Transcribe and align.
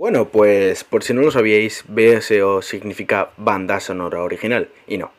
Bueno, 0.00 0.28
pues 0.28 0.82
por 0.82 1.04
si 1.04 1.12
no 1.12 1.20
lo 1.20 1.30
sabíais, 1.30 1.84
BSO 1.86 2.62
significa 2.62 3.32
banda 3.36 3.80
sonora 3.80 4.22
original, 4.22 4.70
y 4.86 4.96
no. 4.96 5.12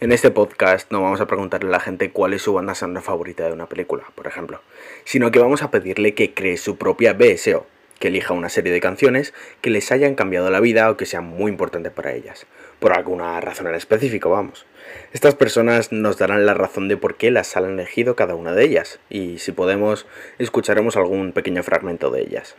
En 0.00 0.10
este 0.10 0.32
podcast 0.32 0.90
no 0.90 1.00
vamos 1.00 1.20
a 1.20 1.28
preguntarle 1.28 1.68
a 1.68 1.70
la 1.70 1.78
gente 1.78 2.10
cuál 2.10 2.34
es 2.34 2.42
su 2.42 2.52
banda 2.52 2.74
sonora 2.74 3.00
favorita 3.00 3.46
de 3.46 3.52
una 3.52 3.68
película, 3.68 4.02
por 4.16 4.26
ejemplo, 4.26 4.60
sino 5.04 5.30
que 5.30 5.38
vamos 5.38 5.62
a 5.62 5.70
pedirle 5.70 6.14
que 6.14 6.34
cree 6.34 6.56
su 6.56 6.78
propia 6.78 7.12
BSO, 7.12 7.64
que 8.00 8.08
elija 8.08 8.34
una 8.34 8.48
serie 8.48 8.72
de 8.72 8.80
canciones 8.80 9.34
que 9.60 9.70
les 9.70 9.92
hayan 9.92 10.16
cambiado 10.16 10.50
la 10.50 10.58
vida 10.58 10.90
o 10.90 10.96
que 10.96 11.06
sean 11.06 11.26
muy 11.26 11.52
importantes 11.52 11.92
para 11.92 12.12
ellas, 12.12 12.48
por 12.80 12.92
alguna 12.92 13.40
razón 13.40 13.68
en 13.68 13.76
específico, 13.76 14.30
vamos. 14.30 14.66
Estas 15.12 15.36
personas 15.36 15.92
nos 15.92 16.18
darán 16.18 16.44
la 16.44 16.54
razón 16.54 16.88
de 16.88 16.96
por 16.96 17.14
qué 17.14 17.30
las 17.30 17.56
han 17.56 17.78
elegido 17.78 18.16
cada 18.16 18.34
una 18.34 18.52
de 18.52 18.64
ellas, 18.64 18.98
y 19.08 19.38
si 19.38 19.52
podemos, 19.52 20.08
escucharemos 20.40 20.96
algún 20.96 21.30
pequeño 21.30 21.62
fragmento 21.62 22.10
de 22.10 22.22
ellas. 22.22 22.56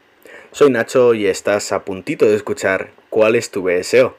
Soy 0.56 0.70
Nacho 0.70 1.14
y 1.14 1.28
estás 1.28 1.74
a 1.74 1.84
puntito 1.84 2.24
de 2.24 2.38
escuchar 2.38 2.94
cuál 3.10 3.36
es 3.36 3.52
tu 3.52 3.62
BSO. 3.62 4.16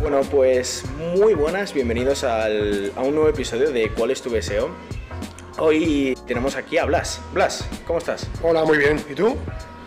Bueno, 0.00 0.22
pues 0.28 0.82
muy 0.98 1.34
buenas, 1.34 1.72
bienvenidos 1.72 2.24
al- 2.24 2.92
a 2.96 3.02
un 3.02 3.14
nuevo 3.14 3.28
episodio 3.28 3.70
de 3.70 3.90
¿Cuál 3.90 4.10
es 4.10 4.20
tu 4.20 4.28
BSO? 4.30 4.70
Hoy 5.58 6.18
tenemos 6.26 6.56
aquí 6.56 6.78
a 6.78 6.84
Blas. 6.84 7.20
Blas, 7.32 7.64
¿cómo 7.86 8.00
estás? 8.00 8.28
Hola, 8.42 8.64
muy 8.64 8.78
bien. 8.78 9.00
¿Y 9.08 9.14
tú? 9.14 9.36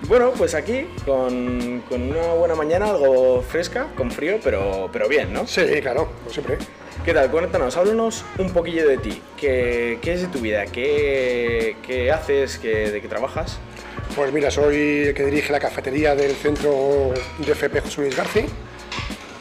Bueno, 0.07 0.31
pues 0.37 0.53
aquí 0.53 0.85
con, 1.03 1.81
con 1.89 2.01
una 2.11 2.33
buena 2.33 2.53
mañana, 2.53 2.91
algo 2.91 3.41
fresca, 3.41 3.87
con 3.97 4.11
frío, 4.11 4.37
pero, 4.43 4.87
pero 4.93 5.09
bien, 5.09 5.33
¿no? 5.33 5.47
Sí, 5.47 5.63
claro, 5.81 6.11
como 6.19 6.29
siempre. 6.29 6.57
¿Qué 7.03 7.13
tal? 7.13 7.31
Cuéntanos, 7.31 7.75
háblanos 7.75 8.23
un 8.37 8.51
poquillo 8.51 8.87
de 8.87 8.97
ti. 8.97 9.21
¿Qué, 9.35 9.97
qué 10.01 10.13
es 10.13 10.21
de 10.21 10.27
tu 10.27 10.39
vida? 10.39 10.65
¿Qué, 10.67 11.77
qué 11.85 12.11
haces? 12.11 12.59
¿Qué, 12.59 12.91
¿De 12.91 13.01
qué 13.01 13.07
trabajas? 13.07 13.57
Pues 14.15 14.31
mira, 14.31 14.51
soy 14.51 15.07
el 15.07 15.13
que 15.15 15.25
dirige 15.25 15.51
la 15.51 15.59
cafetería 15.59 16.15
del 16.15 16.33
centro 16.35 17.11
de 17.39 17.51
FP 17.51 17.81
José 17.81 18.01
Luis 18.01 18.15
García. 18.15 18.45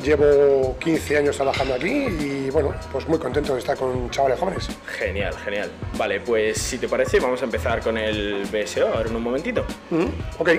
Llevo 0.05 0.77
15 0.81 1.17
años 1.17 1.37
trabajando 1.37 1.75
aquí 1.75 1.89
y 1.89 2.51
bueno, 2.51 2.75
pues 2.93 3.09
muy 3.09 3.19
contento 3.19 3.55
de 3.55 3.61
estar 3.61 3.75
con 3.77 4.11
chavales 4.11 4.39
jóvenes. 4.39 4.69
Genial, 4.99 5.35
genial. 5.45 5.71
Vale, 5.97 6.21
pues 6.21 6.59
si 6.59 6.77
te 6.77 6.89
parece, 6.89 7.21
vamos 7.21 7.41
a 7.41 7.47
empezar 7.47 7.81
con 7.81 7.97
el 7.97 8.45
BSO 8.53 8.87
ahora 8.89 9.09
en 9.09 9.17
un 9.17 9.23
momentito. 9.23 9.65
Mm, 9.91 10.05
Ok. 10.39 10.51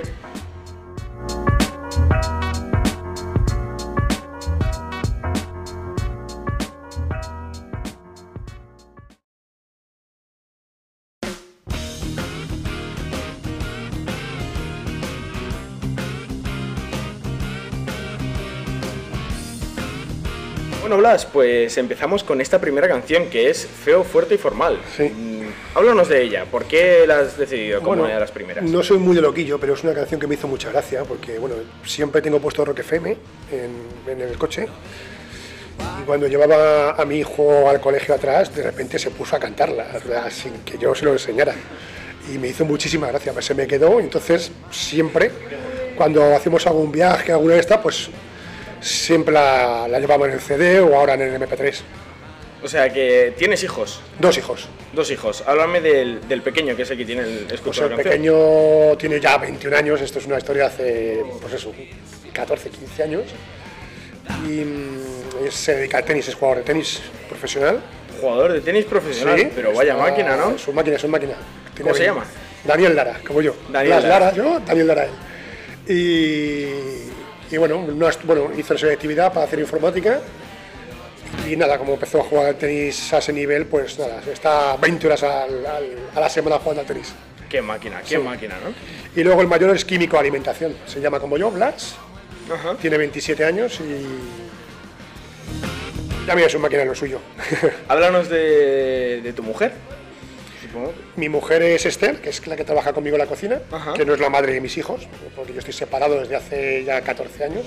Bueno, 21.16 21.30
pues 21.32 21.78
empezamos 21.78 22.24
con 22.26 22.42
esta 22.42 22.60
primera 22.60 22.88
canción 22.90 23.30
que 23.30 23.50
es 23.50 23.66
Feo, 23.66 24.04
Fuerte 24.04 24.36
y 24.36 24.38
Formal. 24.38 24.80
Sí. 24.98 25.04
Mm, 25.04 25.46
Háblanos 25.76 26.10
de 26.10 26.22
ella. 26.22 26.46
¿Por 26.46 26.66
qué 26.66 27.06
la 27.08 27.20
has 27.20 27.38
decidido 27.38 27.82
como 27.82 28.04
una 28.04 28.14
de 28.14 28.20
las 28.20 28.32
primeras? 28.32 28.64
no 28.66 28.84
soy 28.84 28.98
muy 28.98 29.16
de 29.16 29.22
loquillo, 29.22 29.58
pero 29.60 29.74
es 29.76 29.84
una 29.84 29.94
canción 29.94 30.20
que 30.20 30.28
me 30.28 30.36
hizo 30.36 30.48
mucha 30.48 30.70
gracia 30.72 31.04
porque 31.04 31.40
bueno, 31.40 31.56
siempre 31.86 32.22
tengo 32.22 32.40
puesto 32.40 32.66
Rock 32.66 32.80
FM 32.80 33.12
en, 33.52 34.12
en 34.12 34.22
el 34.22 34.38
coche. 34.38 34.68
Y 36.02 36.04
cuando 36.06 36.28
llevaba 36.28 36.92
a 36.92 37.06
mi 37.06 37.20
hijo 37.20 37.70
al 37.70 37.80
colegio 37.80 38.14
atrás, 38.16 38.54
de 38.54 38.64
repente 38.64 39.00
se 39.00 39.12
puso 39.12 39.36
a 39.36 39.40
cantarla, 39.40 39.86
sin 40.32 40.54
que 40.66 40.78
yo 40.78 40.94
se 40.96 41.06
lo 41.06 41.14
enseñara. 41.14 41.54
Y 42.34 42.38
me 42.38 42.48
hizo 42.50 42.66
muchísima 42.66 43.08
gracia, 43.08 43.32
pues 43.34 43.46
se 43.46 43.54
me 43.54 43.68
quedó. 43.68 44.00
Entonces, 44.00 44.52
siempre, 44.72 45.32
cuando 45.96 46.36
hacemos 46.36 46.66
algún 46.68 46.92
viaje, 46.92 47.32
alguna 47.32 47.54
de 47.56 47.60
estas, 47.60 47.80
pues 47.80 48.10
siempre 48.82 49.34
la, 49.34 49.88
la 49.88 50.00
llevamos 50.00 50.28
en 50.28 50.34
el 50.36 50.40
CD 50.40 50.80
o 50.80 50.96
ahora 50.96 51.14
en 51.16 51.22
el 51.22 51.42
MP3. 51.42 51.74
O 52.64 52.68
sea 52.68 52.92
que 52.92 53.34
tienes 53.38 53.64
hijos, 53.64 54.02
Dos 54.20 54.38
hijos. 54.38 54.68
dos 54.94 55.12
hijos. 55.12 55.44
Háblame 55.46 55.82
del, 55.82 56.28
del 56.28 56.42
pequeño, 56.42 56.76
que 56.76 56.82
es 56.82 56.90
el 56.92 56.98
que 56.98 57.06
tiene 57.06 57.22
el 57.22 57.40
Pues 57.42 57.54
escucho 57.54 57.84
el 57.86 57.96
de 57.96 58.04
pequeño 58.04 58.34
tiene 58.98 59.20
ya 59.20 59.38
21 59.38 59.78
años, 59.78 60.02
esto 60.02 60.18
es 60.20 60.26
una 60.26 60.38
historia 60.38 60.66
hace, 60.68 61.24
pues 61.42 61.54
eso, 61.54 61.72
14, 62.34 62.70
15 62.70 63.04
años. 63.04 63.24
Y 64.48 64.64
mm, 64.66 65.52
se 65.52 65.76
dedica 65.76 66.00
al 66.00 66.06
tenis, 66.06 66.28
es 66.28 66.34
jugador 66.36 66.58
de 66.60 66.64
tenis 66.64 67.02
profesional. 67.30 67.80
Jugador 68.20 68.54
de 68.54 68.62
tenis 68.62 68.86
profesional, 68.86 69.38
Sí, 69.40 69.48
pero 69.54 69.72
vaya 69.74 69.92
está- 69.92 70.04
máquina, 70.04 70.36
¿no? 70.36 70.52
Es 70.56 70.68
un 70.68 70.74
máquina, 70.76 70.96
es 70.96 71.08
máquina. 71.08 71.34
¿Cómo 71.80 71.94
se 71.94 72.04
llama? 72.06 72.26
Daniel 72.64 72.96
Lara, 72.96 73.20
como 73.28 73.44
yo. 73.44 73.54
Daniel 73.70 74.02
Lara. 74.02 74.08
Lara, 74.08 74.34
yo, 74.34 74.60
Daniel 74.66 74.88
Lara 74.88 75.06
él. 75.06 75.12
Y, 75.88 76.66
y 77.52 77.58
bueno, 77.58 77.86
no 77.88 78.10
bueno, 78.24 78.50
hizo 78.58 78.74
la 78.74 78.80
selectividad 78.80 79.32
para 79.34 79.46
hacer 79.46 79.60
informática. 79.60 80.20
Y 81.50 81.56
nada, 81.56 81.78
como 81.78 81.94
empezó 81.94 82.22
a 82.22 82.24
jugar 82.24 82.48
al 82.48 82.56
tenis 82.56 83.12
a 83.14 83.18
ese 83.20 83.32
nivel, 83.34 83.66
pues 83.66 84.00
nada, 84.00 84.22
está 84.32 84.78
20 84.78 85.06
horas 85.08 85.22
al- 85.24 85.66
al- 85.66 85.98
a 86.16 86.20
la 86.20 86.30
semana 86.30 86.58
jugando 86.60 86.82
al 86.82 86.88
tenis. 86.88 87.14
Qué 87.50 87.62
máquina, 87.62 88.02
qué 88.02 88.16
Sí. 88.16 88.18
máquina, 88.18 88.56
¿no? 88.64 88.74
Y 89.20 89.24
luego 89.24 89.42
el 89.42 89.48
mayor 89.48 89.70
es 89.76 89.86
químico 89.86 90.18
alimentación, 90.18 90.76
se 90.88 91.00
llama 91.02 91.20
como 91.20 91.38
yo, 91.38 91.52
Blas, 91.52 91.96
Ajá. 92.52 92.76
tiene 92.82 92.98
27 92.98 93.44
años 93.46 93.80
y 93.80 94.06
también 96.26 96.48
es 96.48 96.56
un 96.56 96.62
máquina 96.62 96.84
lo 96.86 96.96
suyo. 96.96 97.20
Háblanos 97.88 98.30
de, 98.30 99.22
de 99.22 99.34
tu 99.34 99.44
mujer. 99.44 99.74
Mi 101.16 101.30
mujer 101.30 101.62
es 101.62 101.86
Esther, 101.86 102.22
que 102.22 102.30
es 102.30 102.46
la 102.48 102.56
que 102.56 102.64
trabaja 102.64 102.94
conmigo 102.94 103.16
en 103.16 103.22
la 103.22 103.28
cocina, 103.28 103.62
Ajá. 103.72 103.94
que 103.94 104.06
no 104.06 104.14
es 104.14 104.20
la 104.20 104.30
madre 104.30 104.54
de 104.54 104.62
mis 104.62 104.78
hijos, 104.78 105.08
porque 105.36 105.54
yo 105.54 105.60
estoy 105.60 105.74
separado 105.74 106.20
desde 106.20 106.36
hace 106.36 106.84
ya 106.84 107.02
14 107.02 107.44
años. 107.46 107.66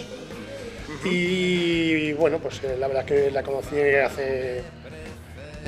Y 1.04 2.12
bueno, 2.14 2.38
pues 2.38 2.62
eh, 2.64 2.76
la 2.78 2.88
verdad 2.88 3.04
que 3.04 3.30
la 3.30 3.42
conocí 3.42 3.78
hace 3.78 4.62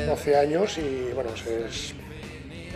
12 0.07 0.37
años 0.37 0.79
y 0.79 1.13
bueno, 1.15 1.31
pues 1.31 1.47
es 1.47 1.95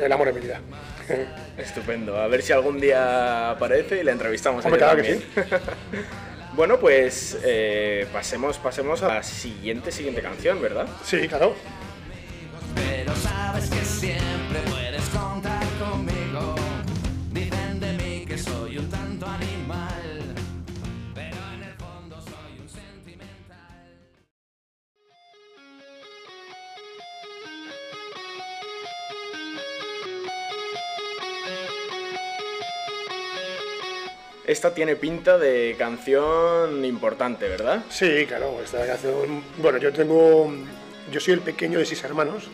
el 0.01 0.13
amor 0.13 0.29
de 0.29 0.33
mi 0.35 0.41
vida. 0.41 0.61
Estupendo. 1.59 2.17
A 2.19 2.27
ver 2.29 2.43
si 2.43 2.53
algún 2.53 2.81
día 2.81 3.51
aparece 3.51 4.01
y 4.01 4.05
la 4.05 4.13
entrevistamos. 4.13 4.65
a 4.65 4.69
Hombre, 4.69 4.79
claro 4.79 5.03
que 5.03 5.15
también. 5.15 5.67
bueno, 6.55 6.79
pues 6.79 7.39
eh, 7.45 8.07
pasemos, 8.13 8.59
pasemos 8.59 9.03
a 9.03 9.09
la 9.09 9.23
siguiente, 9.23 9.91
siguiente 9.93 10.23
canción, 10.23 10.61
¿verdad? 10.61 10.87
Sí, 11.05 11.27
claro. 11.29 11.55
Pero 12.75 13.15
sabes 13.17 13.69
que 13.71 13.85
siempre 13.85 14.24
Esta 34.47 34.75
tiene 34.75 34.97
pinta 34.97 35.39
de 35.39 35.75
canción 35.79 36.85
importante, 36.85 37.49
¿verdad? 37.49 37.83
Sí, 37.89 38.27
claro, 38.27 38.61
esta 38.63 38.87
canción. 38.87 39.43
Bueno, 39.59 39.79
yo 39.79 39.93
tengo. 39.93 40.53
Yo 41.11 41.21
soy 41.21 41.35
el 41.35 41.41
pequeño 41.41 41.79
de 41.79 41.87
seis 41.87 42.05
hermanos. 42.05 42.45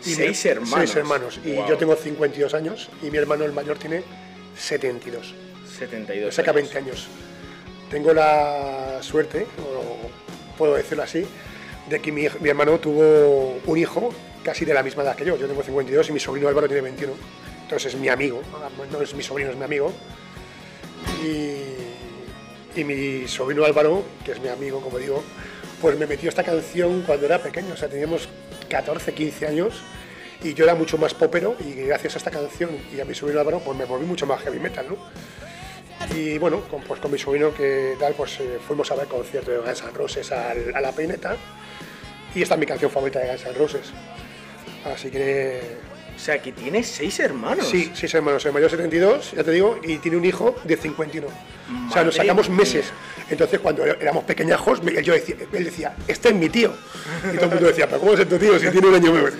Seis 0.00 0.44
hermanos. 0.46 0.74
Seis 0.74 0.96
hermanos. 0.96 1.40
Y 1.44 1.56
yo 1.56 1.76
tengo 1.76 1.94
52 1.94 2.54
años 2.54 2.88
y 3.02 3.10
mi 3.10 3.18
hermano, 3.18 3.44
el 3.44 3.52
mayor, 3.52 3.76
tiene 3.76 4.02
72. 4.56 5.34
72. 5.78 6.34
saca 6.34 6.52
años. 6.52 6.72
20 6.72 6.78
años. 6.78 7.08
Tengo 7.90 8.14
la 8.14 8.98
suerte, 9.02 9.46
o 9.58 10.56
puedo 10.56 10.74
decirlo 10.74 11.02
así, 11.02 11.26
de 11.88 12.00
que 12.00 12.12
mi, 12.12 12.26
mi 12.40 12.48
hermano 12.48 12.78
tuvo 12.78 13.60
un 13.66 13.78
hijo 13.78 14.14
casi 14.42 14.64
de 14.64 14.72
la 14.72 14.82
misma 14.82 15.02
edad 15.02 15.16
que 15.16 15.24
yo. 15.26 15.36
Yo 15.36 15.46
tengo 15.46 15.62
52 15.62 16.08
y 16.08 16.12
mi 16.12 16.20
sobrino 16.20 16.48
Álvaro 16.48 16.66
tiene 16.66 16.82
21. 16.82 17.12
Entonces 17.62 17.94
es 17.94 18.00
mi 18.00 18.08
amigo, 18.08 18.42
no 18.90 19.02
es 19.02 19.14
mi 19.14 19.22
sobrino, 19.22 19.50
es 19.50 19.56
mi 19.56 19.64
amigo. 19.64 19.92
Y, 21.22 22.84
mi 22.84 23.28
sobrino 23.28 23.64
Álvaro, 23.64 24.02
que 24.24 24.32
es 24.32 24.40
mi 24.40 24.48
amigo, 24.48 24.80
como 24.80 24.98
digo, 24.98 25.22
pues 25.82 25.98
me 25.98 26.06
metió 26.06 26.28
esta 26.30 26.42
canción 26.42 27.02
cuando 27.02 27.26
era 27.26 27.38
pequeño. 27.38 27.74
O 27.74 27.76
sea, 27.76 27.88
teníamos 27.88 28.28
14, 28.68 29.12
15 29.12 29.46
años 29.46 29.82
y 30.42 30.54
yo 30.54 30.64
era 30.64 30.74
mucho 30.74 30.96
más 30.96 31.12
popero 31.12 31.56
y 31.60 31.74
gracias 31.74 32.14
a 32.14 32.18
esta 32.18 32.30
canción 32.30 32.70
y 32.94 33.00
a 33.00 33.04
mi 33.04 33.14
sobrino 33.14 33.40
Álvaro, 33.40 33.58
pues 33.60 33.76
me 33.76 33.84
volví 33.84 34.06
mucho 34.06 34.24
más 34.26 34.40
heavy 34.42 34.58
metal, 34.60 34.86
¿no? 34.88 34.96
Y 36.16 36.38
bueno, 36.38 36.60
pues 36.88 36.98
con 37.00 37.10
mi 37.12 37.18
sobrino 37.18 37.52
que 37.52 37.96
tal, 38.00 38.14
pues 38.14 38.40
eh, 38.40 38.58
fuimos 38.66 38.90
a 38.90 38.94
ver 38.94 39.06
concierto 39.06 39.50
de 39.50 39.58
Guns 39.58 39.82
N' 39.82 39.90
Roses 39.92 40.32
al- 40.32 40.74
a 40.74 40.80
la 40.80 40.92
peineta 40.92 41.36
y 42.34 42.40
esta 42.42 42.54
es 42.54 42.60
mi 42.60 42.64
canción 42.66 42.90
favorita 42.90 43.18
de 43.18 43.28
Guns 43.28 43.44
N' 43.44 43.52
Roses. 43.52 43.92
Así 44.86 45.10
que 45.10 45.60
O 46.14 46.18
sea, 46.18 46.40
que 46.40 46.52
tiene 46.52 46.82
seis 46.82 47.18
hermanos. 47.20 47.66
Sí, 47.68 47.90
sí, 47.94 48.06
hermanos. 48.12 48.44
El 48.44 48.52
mayor 48.52 48.70
72, 48.70 49.32
ya 49.32 49.44
te 49.44 49.50
digo, 49.52 49.78
y 49.82 49.98
tiene 49.98 50.16
un 50.16 50.24
hijo 50.24 50.54
de 50.64 50.76
51. 50.76 51.26
o 51.26 51.30
sea, 51.30 51.78
Madre 51.88 52.04
nos 52.04 52.14
sacamos 52.14 52.48
mía. 52.50 52.82
Entonces, 53.30 53.60
cuando 53.60 53.84
éramos 53.84 54.24
pequeñajos, 54.24 54.80
yo 55.02 55.12
decía, 55.14 55.36
él 55.52 55.64
decía, 55.64 55.94
este 56.08 56.30
es 56.30 56.34
mi 56.34 56.48
tío. 56.48 56.72
Y 57.32 57.36
todo 57.36 57.46
el 57.46 57.50
mundo 57.52 57.66
decía, 57.68 57.86
pero 57.86 58.00
¿cómo 58.00 58.14
es 58.14 58.28
tu 58.28 58.38
tío 58.38 58.58
si 58.58 58.68
tiene 58.70 58.88
un 58.88 58.94
año 58.94 59.12
menos? 59.12 59.32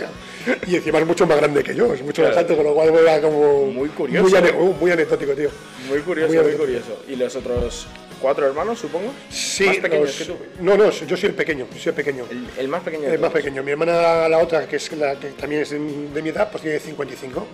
Y 0.67 0.77
encima 0.77 0.99
es 1.01 1.07
mucho 1.07 1.27
más 1.27 1.37
grande 1.39 1.63
que 1.63 1.75
yo, 1.75 1.93
es 1.93 2.03
mucho 2.03 2.23
más 2.23 2.31
Claro. 2.33 2.41
alto, 2.41 2.57
con 2.57 2.65
lo 2.67 2.75
cual 2.75 2.89
era 2.97 3.21
como. 3.21 3.67
Muy 3.67 3.89
curioso. 3.91 4.29
Muy, 4.29 4.39
ane- 4.39 4.53
uh, 4.57 4.73
muy 4.75 4.91
anecdótico, 4.91 5.33
tío. 5.33 5.51
Muy 5.89 5.99
curioso, 6.01 6.33
Muy 6.33 6.43
muy, 6.43 6.53
curioso. 6.55 7.03
¿Y 7.09 7.17
los 7.17 7.35
otros 7.37 7.87
cuatro 8.23 8.47
hermanos, 8.47 8.79
supongo? 8.79 9.13
Sí, 9.31 9.65
Más 9.67 9.77
pequeños 9.79 10.07
los- 10.07 10.17
que 10.17 10.25
tú. 10.25 10.37
No, 10.61 10.77
no, 10.77 10.91
yo 10.91 11.17
soy 11.17 11.29
el 11.31 11.35
pequeño, 11.35 11.67
soy 11.73 11.83
el 11.91 11.95
pequeño. 11.95 12.25
El, 12.31 12.47
el 12.59 12.69
más 12.69 12.83
pequeño 12.83 13.03
de 13.05 13.19
más 13.19 13.31
todos. 13.31 13.33
pequeño. 13.35 13.63
Mi 13.63 13.73
hermana, 13.73 14.29
la 14.29 14.39
otra, 14.39 14.67
que 14.67 14.77
es 14.77 14.93
la 14.93 15.17
que 15.17 15.29
también 15.31 15.63
es 15.63 15.71
de 15.71 15.79
mi 16.23 16.29
edad, 16.31 16.51
pues 16.51 16.63
tiene 16.63 16.79
55. 16.79 17.47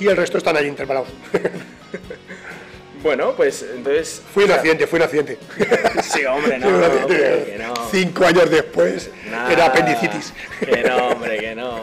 Y 0.00 0.06
el 0.08 0.16
resto 0.16 0.36
están 0.38 0.56
ahí 0.56 0.66
intervalados. 0.66 1.08
Bueno, 3.02 3.32
pues 3.34 3.64
entonces... 3.74 4.22
fui 4.32 4.44
un 4.44 4.52
accidente, 4.52 4.86
fui 4.86 4.98
un 4.98 5.04
accidente. 5.04 5.38
Sí, 6.02 6.24
hombre, 6.24 6.58
no, 6.58 6.68
hombre, 6.68 7.44
que 7.46 7.58
no. 7.58 7.74
Cinco 7.90 8.26
años 8.26 8.50
después 8.50 9.10
era 9.50 9.66
apendicitis. 9.66 10.32
Que 10.60 10.82
no, 10.82 11.08
hombre, 11.08 11.38
que 11.38 11.54
no. 11.54 11.80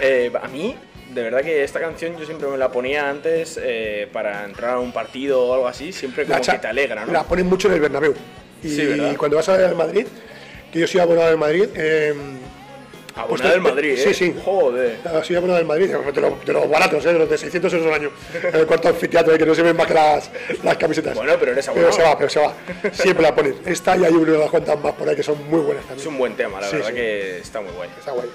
Eh, 0.00 0.30
a 0.40 0.48
mí, 0.48 0.76
de 1.12 1.22
verdad 1.22 1.42
que 1.42 1.62
esta 1.64 1.80
canción 1.80 2.16
yo 2.18 2.24
siempre 2.24 2.48
me 2.48 2.56
la 2.56 2.70
ponía 2.70 3.08
antes 3.08 3.58
eh, 3.62 4.08
para 4.12 4.44
entrar 4.44 4.76
a 4.76 4.78
un 4.78 4.92
partido 4.92 5.42
o 5.42 5.54
algo 5.54 5.68
así, 5.68 5.92
siempre 5.92 6.24
como 6.24 6.40
que 6.40 6.58
te 6.58 6.66
alegra, 6.66 7.04
¿no? 7.04 7.12
La 7.12 7.24
ponen 7.24 7.46
mucho 7.46 7.68
en 7.68 7.74
el 7.74 7.80
Bernabéu. 7.80 8.14
Y 8.62 8.68
Sí, 8.68 9.14
cuando 9.18 9.36
vas 9.36 9.48
a 9.48 9.56
ver 9.56 9.66
al 9.66 9.74
Madrid, 9.74 10.06
que 10.72 10.78
yo 10.78 10.86
soy 10.86 11.00
abonado 11.00 11.28
del 11.28 11.38
Madrid, 11.38 11.64
eh, 11.74 12.14
Abonado 13.14 13.28
pues 13.28 13.42
del 13.42 13.60
Madrid, 13.60 13.90
¿eh? 13.92 13.96
Sí, 13.98 14.14
sí. 14.14 14.34
Joder. 14.44 14.98
soy 15.22 15.36
abonado 15.36 15.58
del 15.58 15.66
Madrid, 15.66 15.88
de 15.88 16.20
los, 16.20 16.44
de 16.46 16.52
los 16.52 16.70
baratos, 16.70 17.04
¿eh? 17.04 17.12
de 17.12 17.18
los 17.18 17.28
de 17.28 17.36
600 17.38 17.72
euros 17.74 17.86
al 17.88 17.94
año. 18.00 18.10
En 18.42 18.54
el 18.60 18.66
cuarto 18.66 18.88
anfiteatro, 18.88 19.34
¿eh? 19.34 19.38
que 19.38 19.44
no 19.46 19.54
se 19.54 19.62
ven 19.62 19.76
más 19.76 19.86
que 19.86 19.94
las, 19.94 20.30
las 20.62 20.76
camisetas. 20.78 21.14
Bueno, 21.14 21.34
pero 21.38 21.52
eres 21.52 21.66
Pero 21.66 21.88
abonado. 21.88 21.92
se 21.96 22.02
va, 22.02 22.16
pero 22.18 22.30
se 22.30 22.40
va. 22.40 22.54
Siempre 22.92 23.22
la 23.22 23.34
ponen. 23.34 23.54
Esta 23.66 23.96
y 23.96 24.04
hay 24.04 24.12
una 24.14 24.32
de 24.32 24.38
las 24.38 24.50
cuantas 24.50 24.78
más 24.80 24.92
por 24.94 25.08
ahí 25.08 25.14
que 25.16 25.22
son 25.22 25.36
muy 25.50 25.60
buenas 25.60 25.82
Es 25.84 25.88
también. 25.88 26.08
un 26.08 26.18
buen 26.18 26.36
tema, 26.36 26.60
la 26.60 26.68
Sí, 26.68 26.76
verdad 26.76 26.88
sí. 26.88 26.94
que 26.94 27.38
está 27.38 27.60
muy 27.60 27.72
guay. 27.72 27.90
Está 27.98 28.12
guay. 28.12 28.28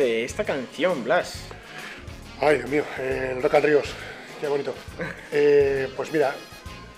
De 0.00 0.24
esta 0.24 0.44
canción, 0.44 1.04
Blas. 1.04 1.34
Ay, 2.40 2.56
Dios 2.56 2.70
mío, 2.70 2.84
eh, 2.98 3.34
el 3.36 3.42
Rock 3.42 3.54
and 3.56 3.64
Ríos, 3.66 3.86
qué 4.40 4.48
bonito. 4.48 4.74
Eh, 5.32 5.88
pues 5.96 6.10
mira, 6.12 6.34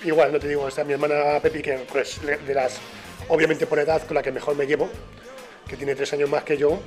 igual, 0.05 0.33
no 0.33 0.39
te 0.39 0.49
digo, 0.49 0.67
está 0.69 0.85
mi 0.85 0.93
hermana 0.95 1.39
Pepi, 1.43 1.61
que 1.61 1.85
pues 1.91 2.21
de 2.23 2.55
las, 2.55 2.79
obviamente 3.29 3.67
por 3.67 3.79
edad, 3.79 4.01
con 4.07 4.15
la 4.15 4.23
que 4.23 4.31
mejor 4.33 4.55
me 4.57 4.67
llevo, 4.67 4.89
que 5.69 5.77
tiene 5.77 5.95
tres 5.95 6.13
años 6.15 6.31
más 6.31 6.45
que 6.45 6.57
yo, 6.57 6.81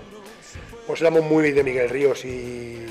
pues 0.88 1.02
éramos 1.02 1.24
muy 1.24 1.52
de 1.52 1.64
Miguel 1.64 1.90
Ríos 1.90 2.24
y 2.26 2.84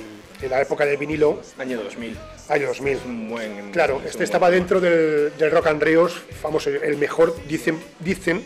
en 0.42 0.50
la 0.50 0.60
época 0.60 0.84
del 0.84 0.98
vinilo, 0.98 1.40
Año 1.58 1.82
2000. 1.82 2.16
año 2.48 2.66
2000. 2.68 2.98
Un 3.06 3.28
buen... 3.30 3.70
Claro, 3.72 3.94
es 3.96 4.00
un 4.02 4.06
este 4.06 4.18
buen- 4.18 4.24
estaba 4.24 4.50
dentro 4.50 4.80
del, 4.80 5.32
del 5.36 5.50
Rock 5.50 5.66
and 5.68 5.82
Ríos, 5.82 6.12
famoso, 6.40 6.70
el 6.70 6.96
mejor, 6.98 7.34
dicen, 7.48 7.82
dicen 8.00 8.44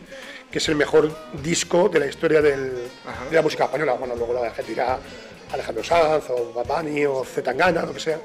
que 0.50 0.58
es 0.58 0.68
el 0.68 0.76
mejor 0.76 1.10
disco 1.42 1.88
de 1.88 2.00
la 2.00 2.06
historia 2.06 2.40
del- 2.40 2.88
Ajá. 3.06 3.24
de 3.28 3.36
la 3.36 3.42
música 3.42 3.64
española. 3.64 3.92
Bueno, 3.94 4.14
luego 4.16 4.32
la 4.34 4.50
gente 4.50 4.70
dirá 4.72 4.98
Alejandro 5.52 5.84
Sanz 5.84 6.24
o 6.30 6.52
Bad 6.54 6.66
Bunny 6.82 7.04
o 7.06 7.24
Zetangana, 7.24 7.82
lo 7.82 7.92
que 7.92 8.00
sea. 8.00 8.18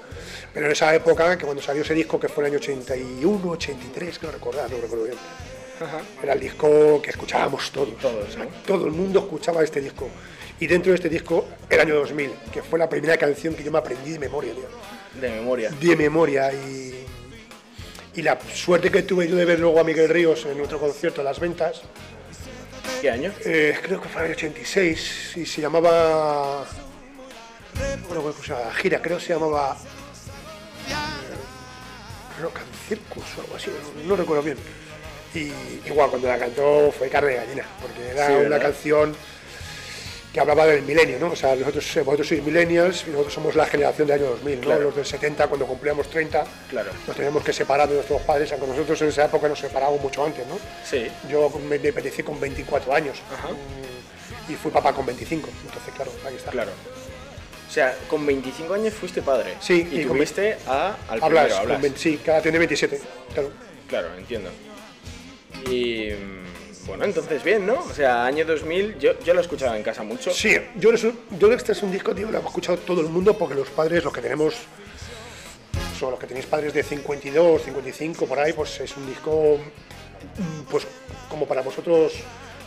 Pero 0.54 0.66
en 0.68 0.72
esa 0.72 0.94
época, 0.96 1.38
que 1.38 1.46
cuando 1.46 1.62
salió 1.62 1.82
ese 1.82 1.94
disco, 1.94 2.20
que 2.20 2.30
fue 2.30 2.44
en 2.44 2.48
el 2.48 2.52
año 2.54 2.62
81, 2.62 3.50
83, 3.52 4.20
creo 4.20 4.32
recordar, 4.32 4.70
no 4.72 4.78
recuerdo 4.82 5.06
bien. 5.06 5.18
Era 6.22 6.34
el 6.34 6.40
disco 6.40 7.02
que 7.02 7.10
escuchábamos 7.10 7.70
todos. 7.72 7.98
Todos, 7.98 8.30
O 8.30 8.32
sea, 8.32 8.46
¿no? 8.46 8.52
Todo 8.66 8.86
el 8.86 8.92
mundo 8.92 9.20
escuchaba 9.20 9.64
este 9.64 9.82
disco. 9.82 10.08
Y 10.60 10.68
dentro 10.68 10.92
de 10.92 10.96
este 10.96 11.10
disco, 11.10 11.46
el 11.70 11.80
año 11.80 11.96
2000, 11.96 12.32
que 12.54 12.62
fue 12.64 12.80
la 12.80 12.88
primera 12.88 13.18
canción 13.18 13.54
que 13.54 13.64
yo 13.64 13.72
me 13.72 13.80
aprendí 13.80 14.12
de 14.12 14.20
memoria, 14.20 14.54
tío 14.54 14.64
De 15.20 15.30
memoria. 15.30 15.70
de 15.72 15.96
memoria 15.98 16.54
y, 16.54 17.06
y 18.16 18.22
la 18.22 18.40
suerte 18.54 18.90
que 18.92 19.02
tuve 19.02 19.28
yo 19.28 19.36
de 19.36 19.44
ver 19.44 19.60
luego 19.60 19.80
a 19.80 19.84
Miguel 19.84 20.08
Ríos 20.08 20.46
en 20.46 20.62
otro 20.62 20.80
concierto 20.80 21.22
las 21.24 21.40
ventas, 21.40 21.82
¿Qué 23.02 23.10
año? 23.10 23.32
eh, 23.46 23.78
creo 23.82 24.02
que 24.02 24.10
fue 24.10 24.22
en 24.22 24.28
el 24.28 24.34
86 24.34 25.34
y 25.38 25.46
se 25.46 25.62
llamaba, 25.62 26.66
bueno, 28.08 28.34
gira, 28.82 29.02
creo 29.02 29.18
que 29.18 29.24
se 29.26 29.34
llamaba 29.34 29.78
eh, 30.90 32.42
Rock 32.42 32.60
and 32.60 32.88
Circus 32.88 33.24
o 33.38 33.42
algo 33.42 33.56
así, 33.56 33.72
no, 33.98 34.10
no 34.10 34.16
recuerdo 34.16 34.44
bien. 34.44 34.58
Y 35.36 35.52
igual 35.88 36.10
cuando 36.12 36.28
la 36.28 36.38
cantó 36.38 36.92
fue 36.98 37.10
carne 37.10 37.32
de 37.32 37.36
gallina, 37.38 37.66
porque 37.82 38.08
era 38.10 38.28
Sí, 38.28 38.34
una 38.34 38.60
canción 38.60 39.16
que 40.34 40.40
hablaba 40.40 40.66
del 40.66 40.82
milenio, 40.82 41.20
¿no? 41.20 41.28
O 41.28 41.36
sea, 41.36 41.56
nosotros, 41.56 41.96
eh, 41.96 42.02
vosotros 42.02 42.28
sois 42.28 42.42
millennials 42.44 43.04
y 43.06 43.12
nosotros 43.12 43.34
somos 43.36 43.56
la 43.56 43.68
generación 43.68 44.08
del 44.08 44.20
año 44.20 44.30
2000, 44.32 44.56
¿no? 44.62 44.66
Claro. 44.66 44.82
Los 44.86 44.96
del 44.96 45.06
70, 45.06 45.48
cuando 45.48 45.68
cumplíamos 45.68 46.10
30, 46.10 46.44
Claro. 46.72 46.92
nos 47.06 47.16
teníamos 47.16 47.44
que 47.44 47.54
separar 47.54 47.88
de 47.88 47.94
nuestros 47.96 48.20
padres, 48.24 48.52
aunque 48.52 48.66
nosotros 48.68 49.00
en 49.04 49.10
esa 49.10 49.26
época 49.26 49.48
nos 49.48 49.60
separábamos 49.60 50.02
mucho 50.02 50.26
antes, 50.26 50.46
¿no? 50.48 50.58
Sí. 50.84 51.08
Yo 51.30 51.50
me 51.70 51.76
independicé 51.76 52.24
con 52.24 52.40
24 52.40 52.92
años 52.94 53.22
Ajá. 53.32 53.50
mm, 53.50 54.52
y 54.52 54.56
fui 54.56 54.72
papá 54.72 54.92
con 54.92 55.06
25, 55.06 55.50
entonces 55.68 55.94
claro, 55.94 56.12
ahí 56.26 56.36
está. 56.36 56.50
Claro. 56.50 56.72
O 57.70 57.72
sea, 57.72 57.96
con 58.10 58.26
25 58.26 58.74
años 58.74 58.94
fuiste 58.94 59.22
padre. 59.22 59.54
Sí, 59.60 59.88
Y, 59.92 60.02
y 60.02 60.06
con 60.06 60.18
a, 60.20 60.96
al 61.10 61.24
Hablas, 61.24 61.46
primero, 61.46 61.56
a 61.56 61.60
con 61.60 61.68
Blas. 61.68 61.82
20 61.82 62.00
sí, 62.00 62.20
cada 62.26 62.42
tiene 62.42 62.58
27, 62.58 63.02
claro. 63.34 63.52
Claro, 63.88 64.08
entiendo. 64.18 64.50
Y 65.70 66.10
mm, 66.12 66.43
bueno, 66.88 67.06
entonces 67.06 67.44
bien, 67.44 67.66
¿no? 67.66 67.80
O 67.80 67.94
sea, 67.94 68.26
año 68.26 68.46
2000, 68.46 68.98
yo, 69.00 69.20
yo 69.22 69.34
lo 69.34 69.40
he 69.40 69.44
escuchado 69.44 69.74
en 69.76 69.84
casa 69.84 70.04
mucho. 70.04 70.32
Sí, 70.32 70.56
yo, 70.76 70.92
es 70.92 71.04
un- 71.04 71.18
yo 71.40 71.52
este 71.54 71.72
es 71.72 71.82
un 71.84 71.92
disco, 71.92 72.14
tío, 72.14 72.30
lo 72.30 72.38
hemos 72.38 72.50
escuchado 72.52 72.78
todo 72.80 73.02
el 73.02 73.08
mundo 73.08 73.38
porque 73.38 73.56
los 73.56 73.70
padres, 73.70 74.04
los 74.04 74.12
que 74.14 74.22
tenemos, 74.22 74.56
son 76.00 76.12
los 76.12 76.20
que 76.20 76.28
tenéis 76.28 76.46
padres 76.46 76.74
de 76.74 76.84
52, 76.84 77.62
55, 77.64 78.26
por 78.26 78.40
ahí, 78.40 78.52
pues 78.54 78.80
es 78.82 78.96
un 78.98 79.08
disco, 79.08 79.58
pues 80.70 80.86
como 81.30 81.46
para 81.48 81.62
vosotros, 81.62 82.14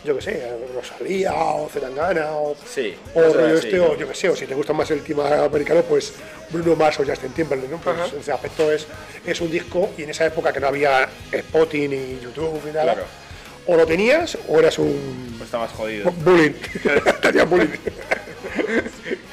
yo 0.05 0.15
qué 0.17 0.23
sé, 0.23 0.51
Rosalía 0.75 1.35
o 1.35 1.69
Zetangana 1.69 2.33
o, 2.33 2.57
Sí, 2.67 2.95
o 3.15 3.21
rollo 3.21 3.55
este, 3.55 3.77
¿no? 3.77 3.87
o 3.87 3.97
yo 3.97 4.09
qué 4.09 4.15
sé, 4.15 4.29
o 4.29 4.37
si 4.37 4.47
te 4.47 4.55
gusta 4.55 4.73
más 4.73 4.91
el 4.91 5.03
tema 5.03 5.45
americano, 5.45 5.83
pues 5.83 6.15
Bruno 6.51 6.75
Mars 6.77 6.99
o 7.01 7.05
Justin 7.05 7.33
Timberlake, 7.33 7.71
¿no? 7.71 7.79
Pues 7.79 7.97
Ajá. 7.99 8.09
en 8.15 8.21
ese 8.21 8.33
aspecto 8.33 8.73
es, 8.73 8.87
es 9.27 9.41
un 9.41 9.51
disco 9.51 9.91
y 9.99 10.05
en 10.05 10.11
esa 10.11 10.25
época 10.27 10.53
que 10.53 10.61
no 10.61 10.69
había 10.69 11.09
Spotify 11.33 11.89
ni 11.89 12.19
YouTube 12.21 12.61
ni 12.65 12.71
nada, 12.73 12.95
Claro. 12.95 13.26
O 13.67 13.77
lo 13.77 13.87
tenías 13.87 14.39
o 14.49 14.59
eras 14.59 14.79
un 14.79 15.35
Pues 15.39 15.49
estabas 15.49 15.73
jodido. 15.73 16.11
bullying, 16.13 16.53
tenías 17.23 17.49
bullying. 17.49 17.69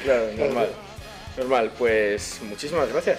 Claro, 0.02 0.26
normal. 0.36 0.68
Normal, 1.36 1.72
pues 1.78 2.38
muchísimas 2.42 2.88
gracias. 2.88 3.18